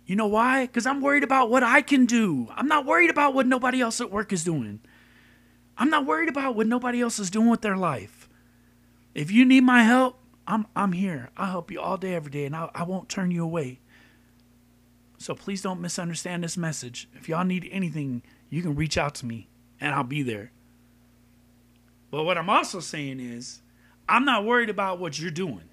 You 0.06 0.16
know 0.16 0.28
why? 0.28 0.66
Because 0.66 0.86
I'm 0.86 1.02
worried 1.02 1.24
about 1.24 1.50
what 1.50 1.64
I 1.64 1.82
can 1.82 2.06
do. 2.06 2.48
I'm 2.56 2.68
not 2.68 2.86
worried 2.86 3.10
about 3.10 3.34
what 3.34 3.48
nobody 3.48 3.82
else 3.82 4.00
at 4.02 4.12
work 4.12 4.32
is 4.32 4.44
doing. 4.44 4.82
I'm 5.78 5.90
not 5.90 6.06
worried 6.06 6.30
about 6.30 6.56
what 6.56 6.68
nobody 6.68 7.02
else 7.02 7.20
is 7.20 7.30
doing 7.30 7.50
with 7.50 7.62
their 7.62 7.78
life. 7.78 8.30
If 9.14 9.32
you 9.32 9.46
need 9.46 9.62
my 9.62 9.84
help, 9.84 10.18
I'm 10.48 10.68
I'm 10.76 10.92
here. 10.92 11.30
I'll 11.38 11.52
help 11.52 11.72
you 11.72 11.80
all 11.80 11.98
day, 11.98 12.16
every 12.16 12.32
day, 12.32 12.46
and 12.46 12.56
I, 12.56 12.70
I 12.74 12.84
won't 12.84 13.10
turn 13.10 13.32
you 13.32 13.44
away. 13.44 13.80
So 15.18 15.34
please 15.34 15.62
don't 15.62 15.80
misunderstand 15.80 16.44
this 16.44 16.58
message. 16.58 17.08
If 17.14 17.30
y'all 17.30 17.46
need 17.46 17.68
anything, 17.72 18.24
you 18.50 18.62
can 18.62 18.76
reach 18.76 18.98
out 18.98 19.16
to 19.16 19.26
me, 19.26 19.48
and 19.80 19.96
I'll 19.96 20.04
be 20.04 20.22
there. 20.22 20.52
But 22.12 22.24
what 22.24 22.38
I'm 22.38 22.50
also 22.50 22.80
saying 22.80 23.20
is, 23.20 23.62
I'm 24.08 24.26
not 24.26 24.46
worried 24.46 24.70
about 24.70 25.00
what 25.00 25.20
you're 25.20 25.32
doing. 25.32 25.64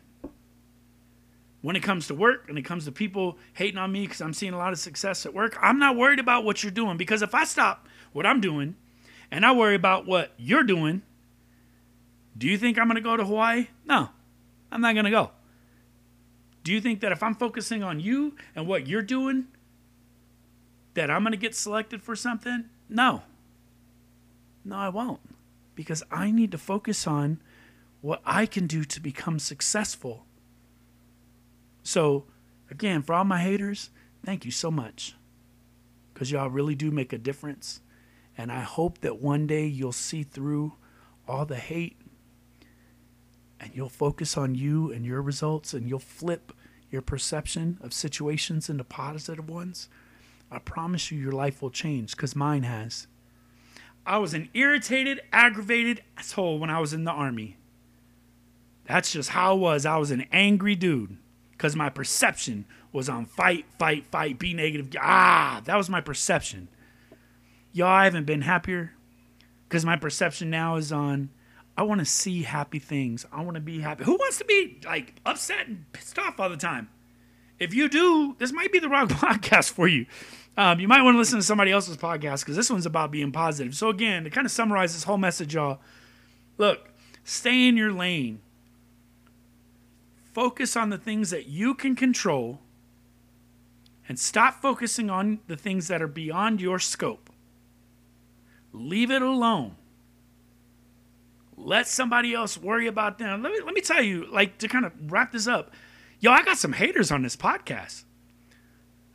When 1.63 1.77
it 1.77 1.83
comes 1.83 2.07
to 2.07 2.15
work 2.15 2.49
and 2.49 2.57
it 2.57 2.63
comes 2.63 2.87
to 2.87 2.93
people 2.93 3.37
hating 3.53 3.77
on 3.77 3.93
me 3.93 4.03
because 4.07 4.23
I'm 4.23 4.33
seeing 4.33 4.55
a 4.55 4.59
lot 4.59 4.73
of 4.73 4.79
success 4.79 5.27
at 5.27 5.35
work, 5.35 5.59
I'm 5.61 5.79
not 5.79 5.97
worried 5.97 6.19
about 6.19 6.45
what 6.45 6.63
you're 6.63 6.71
doing 6.71 6.97
because 6.97 7.21
if 7.21 7.35
I 7.35 7.45
stop 7.45 7.87
what 8.13 8.25
I'm 8.25 8.41
doing 8.41 8.77
and 9.31 9.45
I 9.45 9.53
worry 9.53 9.75
about 9.75 10.07
what 10.07 10.33
you're 10.37 10.65
doing, 10.65 11.03
do 12.37 12.47
you 12.47 12.59
think 12.59 12.79
I'm 12.79 12.87
going 12.87 12.97
to 12.97 13.01
go 13.01 13.17
to 13.17 13.25
Hawaii? 13.25 13.69
No, 13.87 14.09
I'm 14.73 14.81
not 14.81 14.95
going 14.95 15.05
to 15.05 15.11
go. 15.11 15.31
Do 16.63 16.73
you 16.73 16.81
think 16.81 17.01
that 17.01 17.13
if 17.13 17.23
I'm 17.23 17.35
focusing 17.35 17.83
on 17.83 18.01
you 18.01 18.37
and 18.55 18.67
what 18.67 18.87
you're 18.87 19.03
doing, 19.03 19.47
that 20.95 21.11
I'm 21.11 21.23
going 21.23 21.33
to 21.33 21.39
get 21.39 21.55
selected 21.55 22.03
for 22.03 22.15
something? 22.15 22.67
No. 22.89 23.23
No, 24.65 24.77
I 24.77 24.89
won't. 24.89 25.21
Because 25.75 26.03
I 26.11 26.31
need 26.31 26.53
to 26.53 26.59
focus 26.59 27.07
on 27.07 27.41
what 28.03 28.21
I 28.25 28.47
can 28.47 28.67
do 28.67 28.85
to 28.85 29.01
become 29.01 29.39
successful. 29.39 30.27
So, 31.83 32.25
again, 32.71 33.03
for 33.03 33.15
all 33.15 33.25
my 33.25 33.41
haters, 33.41 33.91
thank 34.25 34.45
you 34.45 34.51
so 34.51 34.71
much. 34.71 35.15
Because 36.13 36.31
y'all 36.31 36.51
really 36.51 36.75
do 36.75 36.91
make 36.91 37.13
a 37.13 37.19
difference. 37.19 37.81
And 38.41 38.51
I 38.51 38.61
hope 38.61 39.03
that 39.03 39.21
one 39.21 39.47
day 39.47 39.67
you'll 39.67 39.93
see 39.93 40.23
through 40.23 40.73
all 41.29 41.45
the 41.45 41.57
hate 41.57 41.99
and 43.61 43.71
you'll 43.75 43.91
focus 43.91 44.39
on 44.39 44.55
you 44.55 44.91
and 44.91 45.05
your 45.05 45.21
results 45.21 45.75
and 45.75 45.87
you'll 45.87 45.99
flip 45.99 46.51
your 46.91 47.03
perception 47.03 47.77
of 47.83 47.93
situations 47.93 48.71
into 48.71 48.83
positive 48.83 49.51
ones. 49.51 49.91
I 50.51 50.59
promise 50.59 51.11
you, 51.11 51.19
your 51.19 51.33
life 51.33 51.61
will 51.61 51.69
change 51.69 52.17
because 52.17 52.35
mine 52.35 52.63
has. 52.63 53.07
I 54.07 54.17
was 54.17 54.33
an 54.33 54.49
irritated, 54.55 55.21
aggravated 55.35 56.01
asshole 56.17 56.59
when 56.59 56.71
I 56.71 56.81
was 56.81 56.95
in 56.95 57.05
the 57.05 57.13
army. 57.13 57.59
That's 58.87 59.13
just 59.13 59.29
how 59.29 59.51
I 59.51 59.55
was. 59.55 59.85
I 59.85 59.99
was 59.99 60.11
an 60.11 60.25
angry 60.33 60.77
dude 60.77 61.19
because 61.53 61.77
my 61.77 61.91
perception 61.91 62.65
was 62.91 63.11
on 63.11 63.27
fight, 63.27 63.67
fight, 63.79 64.07
fight, 64.07 64.39
be 64.39 64.55
negative. 64.55 64.89
Ah, 64.99 65.61
that 65.67 65.77
was 65.77 65.91
my 65.91 66.01
perception 66.01 66.69
y'all, 67.73 67.89
I 67.89 68.05
haven't 68.05 68.27
been 68.27 68.43
happier 68.43 68.93
because 69.69 69.85
my 69.85 69.97
perception 69.97 70.51
now 70.51 70.77
is 70.77 70.93
on. 70.93 71.31
I 71.77 71.83
want 71.83 72.01
to 72.01 72.05
see 72.05 72.43
happy 72.43 72.79
things. 72.79 73.25
I 73.33 73.43
want 73.43 73.55
to 73.55 73.61
be 73.61 73.81
happy. 73.81 74.05
Who 74.05 74.17
wants 74.17 74.39
to 74.39 74.45
be 74.45 74.81
like 74.85 75.21
upset 75.25 75.67
and 75.67 75.91
pissed 75.93 76.19
off 76.19 76.39
all 76.39 76.51
the 76.51 76.57
time? 76.57 76.91
If 77.59 77.75
you 77.75 77.89
do, 77.89 78.37
this 78.39 78.53
might 78.53 78.73
be 78.73 78.79
the 78.79 78.89
wrong 78.89 79.09
podcast 79.09 79.71
for 79.71 79.87
you. 79.87 80.07
Um, 80.57 80.81
you 80.81 80.89
might 80.89 81.03
want 81.03 81.15
to 81.15 81.19
listen 81.19 81.39
to 81.39 81.45
somebody 81.45 81.71
else's 81.71 81.97
podcast 81.97 82.41
because 82.41 82.57
this 82.57 82.71
one's 82.71 82.87
about 82.87 83.11
being 83.11 83.33
positive. 83.33 83.75
So 83.75 83.89
again, 83.89 84.25
to 84.25 84.31
kind 84.31 84.45
of 84.45 84.51
summarize 84.51 84.93
this 84.93 85.05
whole 85.05 85.17
message, 85.17 85.55
y'all, 85.55 85.81
look, 86.59 86.91
stay 87.25 87.69
in 87.69 87.77
your 87.77 87.93
lane. 87.93 88.41
Focus 90.35 90.77
on 90.77 90.91
the 90.91 90.99
things 90.99 91.31
that 91.31 91.47
you 91.47 91.75
can 91.75 91.97
control 91.97 92.61
and 94.09 94.19
stop 94.19 94.61
focusing 94.61 95.09
on 95.09 95.41
the 95.47 95.57
things 95.57 95.89
that 95.89 96.03
are 96.03 96.09
beyond 96.09 96.61
your 96.61 96.79
scope. 96.79 97.30
Leave 98.73 99.11
it 99.11 99.23
alone. 99.23 99.77
Let 101.57 101.87
somebody 101.87 102.33
else 102.33 102.57
worry 102.57 102.87
about 102.87 103.19
them. 103.19 103.43
Let 103.43 103.53
me 103.53 103.61
let 103.65 103.75
me 103.75 103.81
tell 103.81 104.03
you, 104.03 104.27
like 104.31 104.59
to 104.59 104.69
kind 104.69 104.87
of 104.87 104.93
wrap 105.11 105.33
this 105.33 105.47
up. 105.47 105.73
Yo, 106.19 106.31
I 106.31 106.43
got 106.43 106.59
some 106.59 106.73
haters 106.73 107.11
on 107.11 107.23
this 107.23 107.37
podcast. 107.37 108.05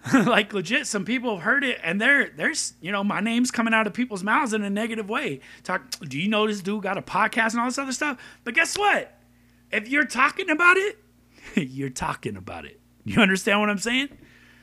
like 0.13 0.53
legit, 0.53 0.85
some 0.85 1.03
people 1.03 1.35
have 1.35 1.43
heard 1.43 1.63
it, 1.63 1.79
and 1.83 1.99
they're 1.99 2.29
there's 2.29 2.73
you 2.81 2.91
know 2.91 3.03
my 3.03 3.19
name's 3.19 3.49
coming 3.49 3.73
out 3.73 3.87
of 3.87 3.93
people's 3.93 4.23
mouths 4.23 4.53
in 4.53 4.63
a 4.63 4.69
negative 4.69 5.09
way. 5.09 5.39
Talk, 5.63 5.89
do 6.01 6.19
you 6.19 6.27
know 6.27 6.45
this 6.45 6.61
dude 6.61 6.83
got 6.83 6.97
a 6.97 7.01
podcast 7.01 7.51
and 7.51 7.61
all 7.61 7.65
this 7.65 7.79
other 7.79 7.91
stuff? 7.91 8.21
But 8.43 8.53
guess 8.53 8.77
what? 8.77 9.17
If 9.71 9.87
you're 9.87 10.05
talking 10.05 10.51
about 10.51 10.77
it, 10.77 10.99
you're 11.55 11.89
talking 11.89 12.37
about 12.37 12.65
it. 12.65 12.79
You 13.03 13.19
understand 13.19 13.59
what 13.61 13.69
I'm 13.69 13.79
saying? 13.79 14.09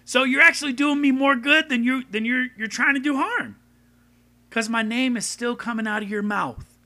So 0.05 0.22
you're 0.22 0.42
actually 0.42 0.72
doing 0.72 1.00
me 1.00 1.11
more 1.11 1.35
good 1.35 1.68
than 1.68 1.83
you 1.83 2.05
than 2.09 2.24
you're 2.24 2.46
you're 2.57 2.68
trying 2.68 2.94
to 2.94 3.00
do 3.00 3.16
harm 3.16 3.57
because 4.53 4.69
my 4.69 4.83
name 4.83 5.17
is 5.17 5.25
still 5.25 5.57
coming 5.57 5.87
out 5.87 6.03
of 6.03 6.11
your 6.11 6.21
mouth. 6.21 6.77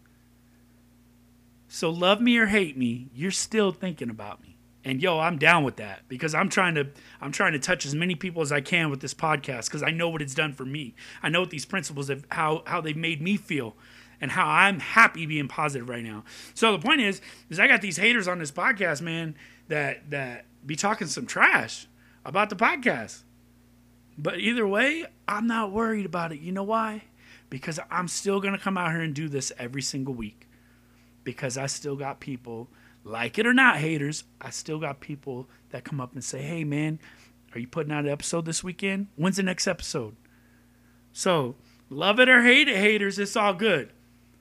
So 1.67 1.91
love 1.91 2.21
me 2.21 2.39
or 2.39 2.47
hate 2.47 2.77
me, 2.77 3.09
you're 3.13 3.33
still 3.33 3.73
thinking 3.73 4.09
about 4.09 4.41
me. 4.41 4.57
And 4.85 5.03
yo, 5.03 5.19
I'm 5.19 5.37
down 5.37 5.65
with 5.65 5.75
that 5.77 6.03
because 6.07 6.33
I'm 6.33 6.49
trying 6.49 6.77
to 6.77 6.87
I'm 7.21 7.33
trying 7.33 7.55
to 7.55 7.59
touch 7.59 7.85
as 7.85 7.93
many 7.93 8.15
people 8.15 8.41
as 8.41 8.53
I 8.53 8.61
can 8.61 8.89
with 8.89 9.01
this 9.01 9.15
podcast 9.15 9.65
because 9.65 9.83
I 9.83 9.91
know 9.91 10.09
what 10.09 10.23
it's 10.23 10.33
done 10.33 10.53
for 10.53 10.65
me. 10.65 10.95
I 11.25 11.29
know 11.29 11.41
what 11.41 11.51
these 11.51 11.65
principles 11.65 12.07
have 12.07 12.25
how 12.31 12.63
how 12.69 12.81
they've 12.81 12.97
made 12.97 13.21
me 13.21 13.37
feel 13.37 13.75
and 14.21 14.31
how 14.31 14.47
I'm 14.47 14.79
happy 14.79 15.27
being 15.27 15.49
positive 15.49 15.89
right 15.89 16.05
now. 16.05 16.23
So 16.55 16.71
the 16.71 16.79
point 16.79 17.01
is, 17.01 17.21
is 17.51 17.59
I 17.59 17.67
got 17.67 17.83
these 17.83 17.97
haters 17.97 18.29
on 18.29 18.39
this 18.39 18.53
podcast, 18.53 19.03
man, 19.03 19.35
that 19.67 20.09
that 20.11 20.45
be 20.65 20.77
talking 20.77 21.09
some 21.09 21.27
trash 21.27 21.89
about 22.25 22.49
the 22.49 22.57
podcast. 22.57 23.25
But 24.17 24.39
either 24.39 24.69
way, 24.69 25.07
I'm 25.27 25.49
not 25.49 25.73
worried 25.73 26.07
about 26.07 26.31
it. 26.31 26.39
You 26.39 26.53
know 26.53 26.63
why? 26.63 27.03
Because 27.51 27.79
I'm 27.91 28.09
still 28.09 28.41
going 28.41 28.55
to 28.55 28.61
come 28.61 28.77
out 28.77 28.91
here 28.91 29.01
and 29.01 29.15
do 29.15 29.29
this 29.29 29.53
every 29.59 29.83
single 29.83 30.15
week 30.15 30.49
because 31.25 31.59
I 31.59 31.67
still 31.67 31.97
got 31.97 32.21
people, 32.21 32.69
like 33.05 33.39
it 33.39 33.47
or 33.47 33.55
not, 33.55 33.79
haters, 33.79 34.25
I 34.41 34.51
still 34.51 34.79
got 34.79 35.01
people 35.01 35.49
that 35.71 35.85
come 35.85 36.01
up 36.01 36.15
and 36.15 36.23
say, 36.23 36.43
hey, 36.43 36.65
man, 36.65 36.99
are 37.55 37.59
you 37.59 37.67
putting 37.67 37.93
out 37.93 38.05
an 38.05 38.11
episode 38.11 38.45
this 38.45 38.63
weekend? 38.63 39.09
When's 39.17 39.37
the 39.37 39.43
next 39.43 39.67
episode? 39.67 40.17
So, 41.13 41.57
love 41.91 42.21
it 42.21 42.29
or 42.29 42.43
hate 42.43 42.69
it, 42.69 42.77
haters, 42.77 43.19
it's 43.19 43.37
all 43.37 43.55
good. 43.55 43.93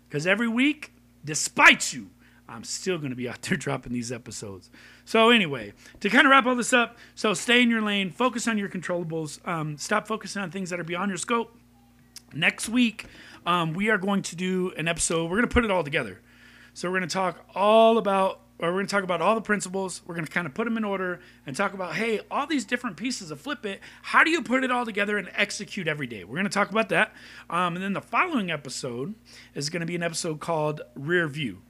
Because 0.07 0.27
every 0.27 0.47
week, 0.47 0.93
despite 1.23 1.93
you, 1.93 2.09
I'm 2.47 2.63
still 2.63 2.97
going 2.97 3.09
to 3.09 3.15
be 3.15 3.27
out 3.27 3.41
there 3.41 3.57
dropping 3.57 3.93
these 3.93 4.11
episodes. 4.11 4.69
So, 5.05 5.29
anyway, 5.29 5.73
to 6.01 6.09
kind 6.09 6.27
of 6.27 6.31
wrap 6.31 6.45
all 6.45 6.55
this 6.55 6.73
up, 6.73 6.97
so 7.15 7.33
stay 7.33 7.61
in 7.61 7.69
your 7.69 7.81
lane, 7.81 8.11
focus 8.11 8.47
on 8.47 8.57
your 8.57 8.69
controllables, 8.69 9.45
um, 9.47 9.77
stop 9.77 10.07
focusing 10.07 10.41
on 10.41 10.51
things 10.51 10.69
that 10.69 10.79
are 10.79 10.83
beyond 10.83 11.09
your 11.09 11.17
scope. 11.17 11.57
Next 12.35 12.69
week, 12.69 13.05
um, 13.45 13.73
we 13.73 13.89
are 13.89 13.97
going 13.97 14.21
to 14.23 14.35
do 14.35 14.73
an 14.77 14.87
episode, 14.87 15.23
we're 15.23 15.37
going 15.37 15.47
to 15.47 15.53
put 15.53 15.65
it 15.65 15.71
all 15.71 15.83
together. 15.83 16.21
So, 16.73 16.91
we're 16.91 16.99
going 16.99 17.09
to 17.09 17.13
talk 17.13 17.45
all 17.55 17.97
about 17.97 18.41
or 18.59 18.69
we're 18.69 18.75
going 18.75 18.87
to 18.87 18.91
talk 18.91 19.03
about 19.03 19.21
all 19.21 19.35
the 19.35 19.41
principles. 19.41 20.01
We're 20.05 20.15
going 20.15 20.25
to 20.25 20.31
kind 20.31 20.47
of 20.47 20.53
put 20.53 20.63
them 20.63 20.77
in 20.77 20.85
order 20.85 21.19
and 21.45 21.55
talk 21.55 21.73
about, 21.73 21.95
hey, 21.95 22.21
all 22.31 22.47
these 22.47 22.63
different 22.63 22.95
pieces 22.95 23.29
of 23.29 23.41
Flip 23.41 23.65
It. 23.65 23.81
How 24.01 24.23
do 24.23 24.29
you 24.29 24.41
put 24.41 24.63
it 24.63 24.71
all 24.71 24.85
together 24.85 25.17
and 25.17 25.29
execute 25.35 25.87
every 25.87 26.07
day? 26.07 26.23
We're 26.23 26.35
going 26.35 26.45
to 26.45 26.49
talk 26.49 26.71
about 26.71 26.89
that. 26.89 27.13
Um, 27.49 27.75
and 27.75 27.83
then 27.83 27.93
the 27.93 28.01
following 28.01 28.51
episode 28.51 29.13
is 29.53 29.69
going 29.69 29.81
to 29.81 29.85
be 29.85 29.95
an 29.95 30.03
episode 30.03 30.39
called 30.39 30.81
Rear 30.95 31.27
View. 31.27 31.61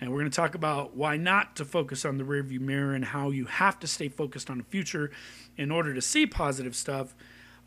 And 0.00 0.10
we're 0.10 0.18
going 0.18 0.30
to 0.30 0.36
talk 0.36 0.56
about 0.56 0.96
why 0.96 1.16
not 1.16 1.54
to 1.56 1.64
focus 1.64 2.04
on 2.04 2.18
the 2.18 2.24
rearview 2.24 2.60
mirror 2.60 2.94
and 2.94 3.04
how 3.04 3.30
you 3.30 3.46
have 3.46 3.78
to 3.78 3.86
stay 3.86 4.08
focused 4.08 4.50
on 4.50 4.58
the 4.58 4.64
future 4.64 5.12
in 5.56 5.70
order 5.70 5.94
to 5.94 6.02
see 6.02 6.26
positive 6.26 6.74
stuff. 6.74 7.14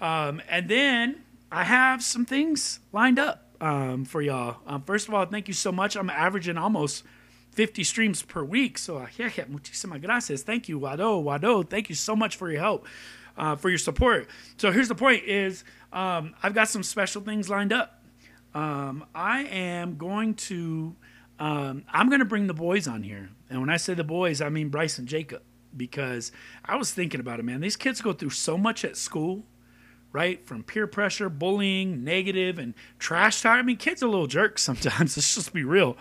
Um, 0.01 0.41
and 0.49 0.67
then 0.67 1.23
I 1.51 1.63
have 1.63 2.03
some 2.03 2.25
things 2.25 2.79
lined 2.91 3.19
up 3.19 3.45
um, 3.62 4.05
for 4.05 4.21
y'all. 4.21 4.57
Um, 4.67 4.83
first 4.83 5.07
of 5.07 5.13
all, 5.13 5.25
thank 5.25 5.47
you 5.47 5.53
so 5.53 5.71
much. 5.71 5.95
I'm 5.95 6.10
averaging 6.10 6.57
almost 6.57 7.03
50 7.51 7.83
streams 7.83 8.21
per 8.21 8.43
week. 8.43 8.77
So, 8.77 8.97
uh, 8.97 9.07
yeah, 9.17 9.29
yeah, 9.36 9.45
muchísimas 9.45 10.01
gracias. 10.01 10.43
Thank 10.43 10.67
you, 10.67 10.79
Wado, 10.79 11.23
Wado. 11.23 11.67
Thank 11.67 11.89
you 11.89 11.95
so 11.95 12.15
much 12.15 12.36
for 12.36 12.51
your 12.51 12.60
help, 12.60 12.86
uh, 13.38 13.55
for 13.55 13.69
your 13.69 13.77
support. 13.77 14.27
So, 14.57 14.71
here's 14.71 14.89
the 14.89 14.95
point: 14.95 15.23
is 15.23 15.63
um, 15.93 16.36
I've 16.43 16.53
got 16.53 16.67
some 16.67 16.83
special 16.83 17.21
things 17.21 17.49
lined 17.49 17.71
up. 17.71 18.03
Um, 18.53 19.05
I 19.15 19.43
am 19.43 19.97
going 19.97 20.33
to, 20.36 20.95
um, 21.39 21.83
I'm 21.91 22.10
going 22.10 22.19
to 22.19 22.25
bring 22.25 22.47
the 22.47 22.53
boys 22.53 22.88
on 22.88 23.03
here, 23.03 23.29
and 23.49 23.60
when 23.62 23.69
I 23.69 23.77
say 23.77 23.93
the 23.93 24.03
boys, 24.03 24.41
I 24.41 24.49
mean 24.49 24.69
Bryce 24.69 24.97
and 24.97 25.07
Jacob, 25.07 25.43
because 25.75 26.31
I 26.65 26.75
was 26.75 26.91
thinking 26.91 27.19
about 27.19 27.39
it, 27.39 27.43
man. 27.43 27.62
These 27.62 27.75
kids 27.75 28.01
go 28.01 28.13
through 28.13 28.31
so 28.31 28.57
much 28.57 28.83
at 28.83 28.97
school 28.97 29.45
right? 30.17 30.43
From 30.47 30.63
peer 30.63 30.88
pressure, 30.88 31.30
bullying, 31.30 32.03
negative, 32.03 32.58
and 32.58 32.73
trash 32.97 33.43
talk. 33.43 33.60
I 33.60 33.62
mean, 33.62 33.77
kids 33.77 34.01
are 34.01 34.08
little 34.08 34.25
jerks 34.25 34.63
sometimes. 34.63 35.15
Let's 35.17 35.36
just 35.36 35.53
be 35.53 35.63
real. 35.63 35.95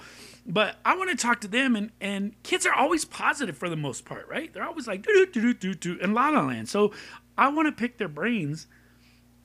But 0.46 0.76
I 0.86 0.96
want 0.96 1.10
to 1.10 1.16
talk 1.16 1.42
to 1.42 1.48
them, 1.48 1.76
and, 1.76 1.90
and 2.00 2.42
kids 2.42 2.64
are 2.64 2.72
always 2.72 3.04
positive 3.04 3.58
for 3.58 3.68
the 3.68 3.76
most 3.76 4.06
part, 4.06 4.26
right? 4.26 4.50
They're 4.50 4.64
always 4.64 4.86
like, 4.86 5.02
do, 5.02 5.26
do, 5.30 5.42
do, 5.42 5.52
do, 5.52 5.74
do, 5.74 5.98
in 6.02 6.14
La 6.14 6.30
La 6.30 6.46
Land. 6.46 6.70
So 6.70 6.92
I 7.36 7.48
want 7.48 7.66
to 7.66 7.72
pick 7.72 7.98
their 7.98 8.08
brains 8.08 8.68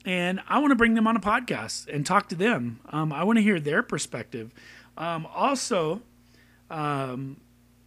and 0.06 0.40
I 0.48 0.58
want 0.58 0.70
to 0.70 0.74
bring 0.74 0.94
them 0.94 1.06
on 1.06 1.16
a 1.16 1.20
podcast 1.20 1.86
and 1.92 2.06
talk 2.06 2.30
to 2.30 2.34
them. 2.34 2.80
Um, 2.88 3.12
I 3.12 3.24
want 3.24 3.36
to 3.36 3.42
hear 3.42 3.60
their 3.60 3.82
perspective. 3.82 4.52
Um, 4.96 5.26
also, 5.26 6.00
um, 6.70 7.36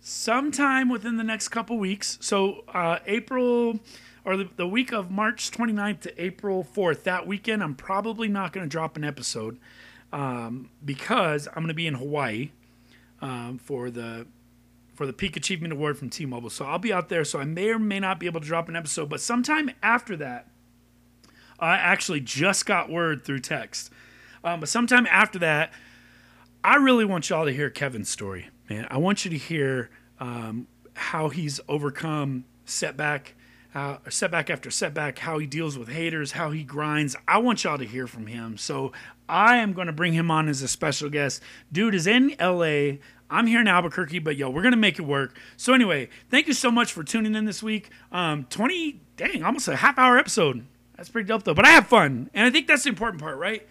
sometime 0.02 0.88
within 0.88 1.18
the 1.18 1.24
next 1.24 1.50
couple 1.50 1.80
weeks, 1.80 2.20
so 2.22 2.64
uh, 2.74 3.00
April 3.08 3.80
or 4.26 4.36
the, 4.36 4.50
the, 4.56 4.68
week 4.68 4.92
of 4.92 5.12
March 5.12 5.52
29th 5.52 6.02
to 6.02 6.22
April 6.22 6.68
4th, 6.76 7.04
that 7.04 7.28
weekend, 7.28 7.64
I'm 7.64 7.76
probably 7.76 8.28
not 8.28 8.52
going 8.52 8.66
to 8.66 8.70
drop 8.70 8.98
an 8.98 9.04
episode 9.04 9.60
um, 10.12 10.70
because 10.84 11.48
I'm 11.48 11.56
going 11.56 11.68
to 11.68 11.74
be 11.76 11.88
in 11.88 11.94
Hawaii 11.94 12.50
um, 13.22 13.60
for 13.60 13.90
the 13.90 14.28
for 14.96 15.06
the 15.06 15.14
Peak 15.14 15.36
Achievement 15.36 15.74
Award 15.74 15.98
from 15.98 16.10
T-Mobile. 16.10 16.50
So 16.50 16.64
I'll 16.64 16.80
be 16.80 16.94
out 16.94 17.10
there. 17.10 17.26
So 17.26 17.38
I 17.38 17.44
may 17.44 17.70
or 17.70 17.78
may 17.78 18.00
not 18.00 18.18
be 18.18 18.28
able 18.28 18.40
to 18.40 18.48
drop 18.48 18.70
an 18.70 18.78
episode, 18.78 19.10
but 19.10 19.20
sometime 19.20 19.72
after 19.84 20.16
that, 20.16 20.48
I 21.60 21.76
actually 21.76 22.22
just 22.22 22.66
got 22.66 22.90
word 22.90 23.26
through 23.26 23.40
text. 23.40 23.92
Um, 24.42 24.62
but 24.62 24.70
sometime 24.70 25.06
after 25.08 25.38
that, 25.40 25.74
I 26.64 26.76
really 26.78 27.04
want 27.04 27.30
y'all 27.30 27.46
to 27.46 27.52
hear 27.52 27.70
Kevin's 27.70 28.10
story, 28.10 28.48
man. 28.70 28.88
I 28.90 28.98
want 28.98 29.26
you 29.26 29.32
to 29.32 29.38
hear 29.38 29.90
um, 30.20 30.68
how 30.94 31.30
he's 31.30 31.60
overcome 31.68 32.46
setback, 32.66 33.36
uh, 33.76 33.98
setback 34.10 34.50
after 34.50 34.72
setback, 34.72 35.20
how 35.20 35.38
he 35.38 35.46
deals 35.46 35.78
with 35.78 35.90
haters, 35.90 36.32
how 36.32 36.50
he 36.50 36.64
grinds. 36.64 37.16
I 37.28 37.40
want 37.40 37.64
y'all 37.64 37.78
to 37.78 37.86
hear 37.86 38.08
from 38.08 38.26
him. 38.26 38.58
So 38.58 38.94
I 39.28 39.58
am 39.58 39.74
going 39.74 39.88
to 39.88 39.94
bring 39.94 40.14
him 40.14 40.32
on 40.32 40.48
as 40.48 40.62
a 40.62 40.68
special 40.68 41.10
guest. 41.10 41.44
Dude 41.72 41.94
is 41.94 42.08
in 42.08 42.36
LA. 42.40 43.00
I'm 43.30 43.48
here 43.48 43.60
in 43.60 43.68
Albuquerque, 43.68 44.20
but 44.20 44.38
yo, 44.38 44.50
we're 44.50 44.62
gonna 44.62 44.78
make 44.78 45.00
it 45.00 45.02
work. 45.02 45.36
So 45.58 45.74
anyway, 45.74 46.10
thank 46.30 46.48
you 46.48 46.54
so 46.54 46.70
much 46.70 46.94
for 46.94 47.04
tuning 47.04 47.34
in 47.34 47.46
this 47.46 47.64
week. 47.64 47.90
Um, 48.12 48.46
20, 48.52 49.02
dang, 49.18 49.44
almost 49.44 49.68
a 49.68 49.76
half 49.76 49.98
hour 49.98 50.18
episode. 50.18 50.66
That's 50.96 51.10
pretty 51.10 51.28
dope 51.28 51.44
though. 51.44 51.56
But 51.56 51.66
I 51.66 51.72
have 51.72 51.88
fun, 51.88 52.30
and 52.34 52.46
I 52.46 52.52
think 52.52 52.68
that's 52.68 52.84
the 52.84 52.90
important 52.90 53.22
part, 53.22 53.38
right? 53.38 53.68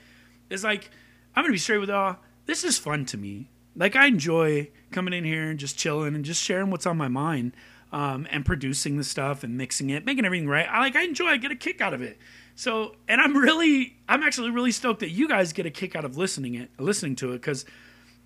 Is 0.51 0.65
like 0.65 0.91
I'm 1.37 1.45
gonna 1.45 1.53
be 1.53 1.59
straight 1.59 1.79
with 1.79 1.89
y'all. 1.89 2.17
This 2.47 2.65
is 2.65 2.79
fun 2.79 3.07
to 3.07 3.17
me. 3.17 3.49
Like 3.77 3.95
I 3.97 4.07
enjoy 4.07 4.71
coming 4.91 5.15
in 5.15 5.25
here 5.25 5.51
and 5.51 5.59
just 5.59 5.79
chilling 5.79 6.15
and 6.15 6.25
just 6.25 6.43
sharing 6.43 6.71
what's 6.71 6.87
on 6.87 6.97
my 6.97 7.09
mind, 7.09 7.53
um, 7.95 8.27
and 8.33 8.45
producing 8.45 8.97
the 8.97 9.05
stuff 9.05 9.45
and 9.45 9.57
mixing 9.57 9.91
it, 9.91 10.05
making 10.05 10.25
everything 10.25 10.49
right. 10.49 10.67
I 10.69 10.81
like 10.81 10.97
I 10.97 11.05
enjoy. 11.05 11.27
I 11.27 11.37
get 11.37 11.53
a 11.53 11.57
kick 11.57 11.81
out 11.81 11.95
of 11.95 12.03
it. 12.03 12.19
So, 12.57 12.97
and 13.07 13.21
I'm 13.21 13.37
really, 13.37 13.97
I'm 14.09 14.25
actually 14.25 14.51
really 14.51 14.73
stoked 14.73 14.99
that 15.01 15.11
you 15.11 15.29
guys 15.29 15.53
get 15.53 15.65
a 15.65 15.71
kick 15.71 15.95
out 15.95 16.05
of 16.05 16.17
listening 16.17 16.57
it, 16.57 16.71
listening 16.77 17.15
to 17.17 17.31
it, 17.31 17.35
because, 17.35 17.65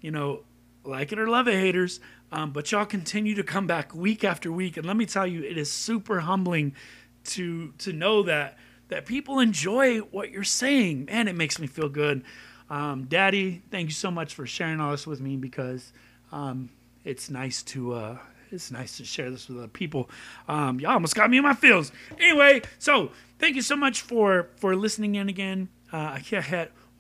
you 0.00 0.10
know, 0.10 0.44
like 0.84 1.12
it 1.12 1.18
or 1.18 1.28
love 1.28 1.48
it, 1.48 1.54
haters, 1.54 2.00
um, 2.32 2.50
but 2.50 2.72
y'all 2.72 2.86
continue 2.86 3.34
to 3.34 3.42
come 3.42 3.66
back 3.66 3.94
week 3.94 4.24
after 4.24 4.50
week, 4.50 4.78
and 4.78 4.86
let 4.86 4.96
me 4.96 5.04
tell 5.04 5.26
you, 5.26 5.42
it 5.42 5.58
is 5.58 5.70
super 5.70 6.20
humbling 6.20 6.74
to 7.24 7.74
to 7.78 7.92
know 7.92 8.22
that 8.22 8.56
that 8.88 9.04
people 9.04 9.38
enjoy 9.38 9.98
what 9.98 10.30
you're 10.30 10.44
saying. 10.44 11.04
Man, 11.06 11.28
it 11.28 11.34
makes 11.34 11.58
me 11.58 11.66
feel 11.66 11.90
good. 11.90 12.24
Um, 12.70 13.04
Daddy, 13.04 13.60
thank 13.70 13.88
you 13.88 13.94
so 13.94 14.10
much 14.10 14.32
for 14.34 14.46
sharing 14.46 14.80
all 14.80 14.92
this 14.92 15.06
with 15.06 15.20
me 15.20 15.36
because 15.36 15.92
um, 16.32 16.70
it's 17.04 17.28
nice 17.28 17.62
to 17.64 17.92
uh, 17.92 18.18
it's 18.52 18.70
nice 18.70 18.96
to 18.98 19.04
share 19.04 19.30
this 19.30 19.48
with 19.48 19.58
other 19.58 19.68
people. 19.68 20.10
Um, 20.48 20.80
y'all 20.80 20.92
almost 20.92 21.14
got 21.14 21.30
me 21.30 21.38
in 21.38 21.42
my 21.42 21.54
feels. 21.54 21.92
Anyway, 22.18 22.62
so 22.78 23.10
thank 23.38 23.56
you 23.56 23.62
so 23.62 23.76
much 23.76 24.00
for 24.00 24.48
for 24.56 24.74
listening 24.76 25.14
in 25.14 25.28
again. 25.28 25.68
Uh, 25.92 26.18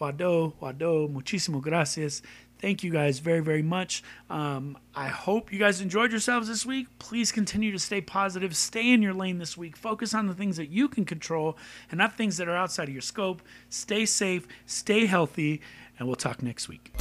Wado, 0.00 0.54
Wado, 0.60 1.08
muchísimo 1.12 1.60
gracias. 1.60 2.22
Thank 2.60 2.82
you 2.82 2.90
guys 2.90 3.20
very, 3.20 3.40
very 3.40 3.62
much. 3.62 4.02
Um, 4.28 4.76
I 4.94 5.08
hope 5.08 5.52
you 5.52 5.58
guys 5.58 5.80
enjoyed 5.80 6.10
yourselves 6.10 6.48
this 6.48 6.66
week. 6.66 6.88
Please 6.98 7.30
continue 7.30 7.70
to 7.70 7.78
stay 7.78 8.00
positive, 8.00 8.56
stay 8.56 8.92
in 8.92 9.00
your 9.00 9.14
lane 9.14 9.38
this 9.38 9.56
week, 9.56 9.76
focus 9.76 10.12
on 10.12 10.26
the 10.26 10.34
things 10.34 10.56
that 10.56 10.68
you 10.68 10.88
can 10.88 11.04
control 11.04 11.56
and 11.90 11.98
not 11.98 12.16
things 12.16 12.36
that 12.38 12.48
are 12.48 12.56
outside 12.56 12.88
of 12.88 12.94
your 12.94 13.02
scope. 13.02 13.42
Stay 13.68 14.04
safe, 14.06 14.48
stay 14.66 15.06
healthy, 15.06 15.60
and 15.98 16.08
we'll 16.08 16.16
talk 16.16 16.42
next 16.42 16.68
week. 16.68 16.92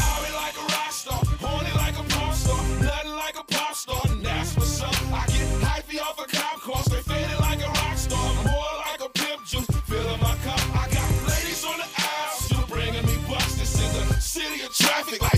city 14.38 14.62
of 14.64 14.74
traffic. 14.74 15.22
Like 15.22 15.37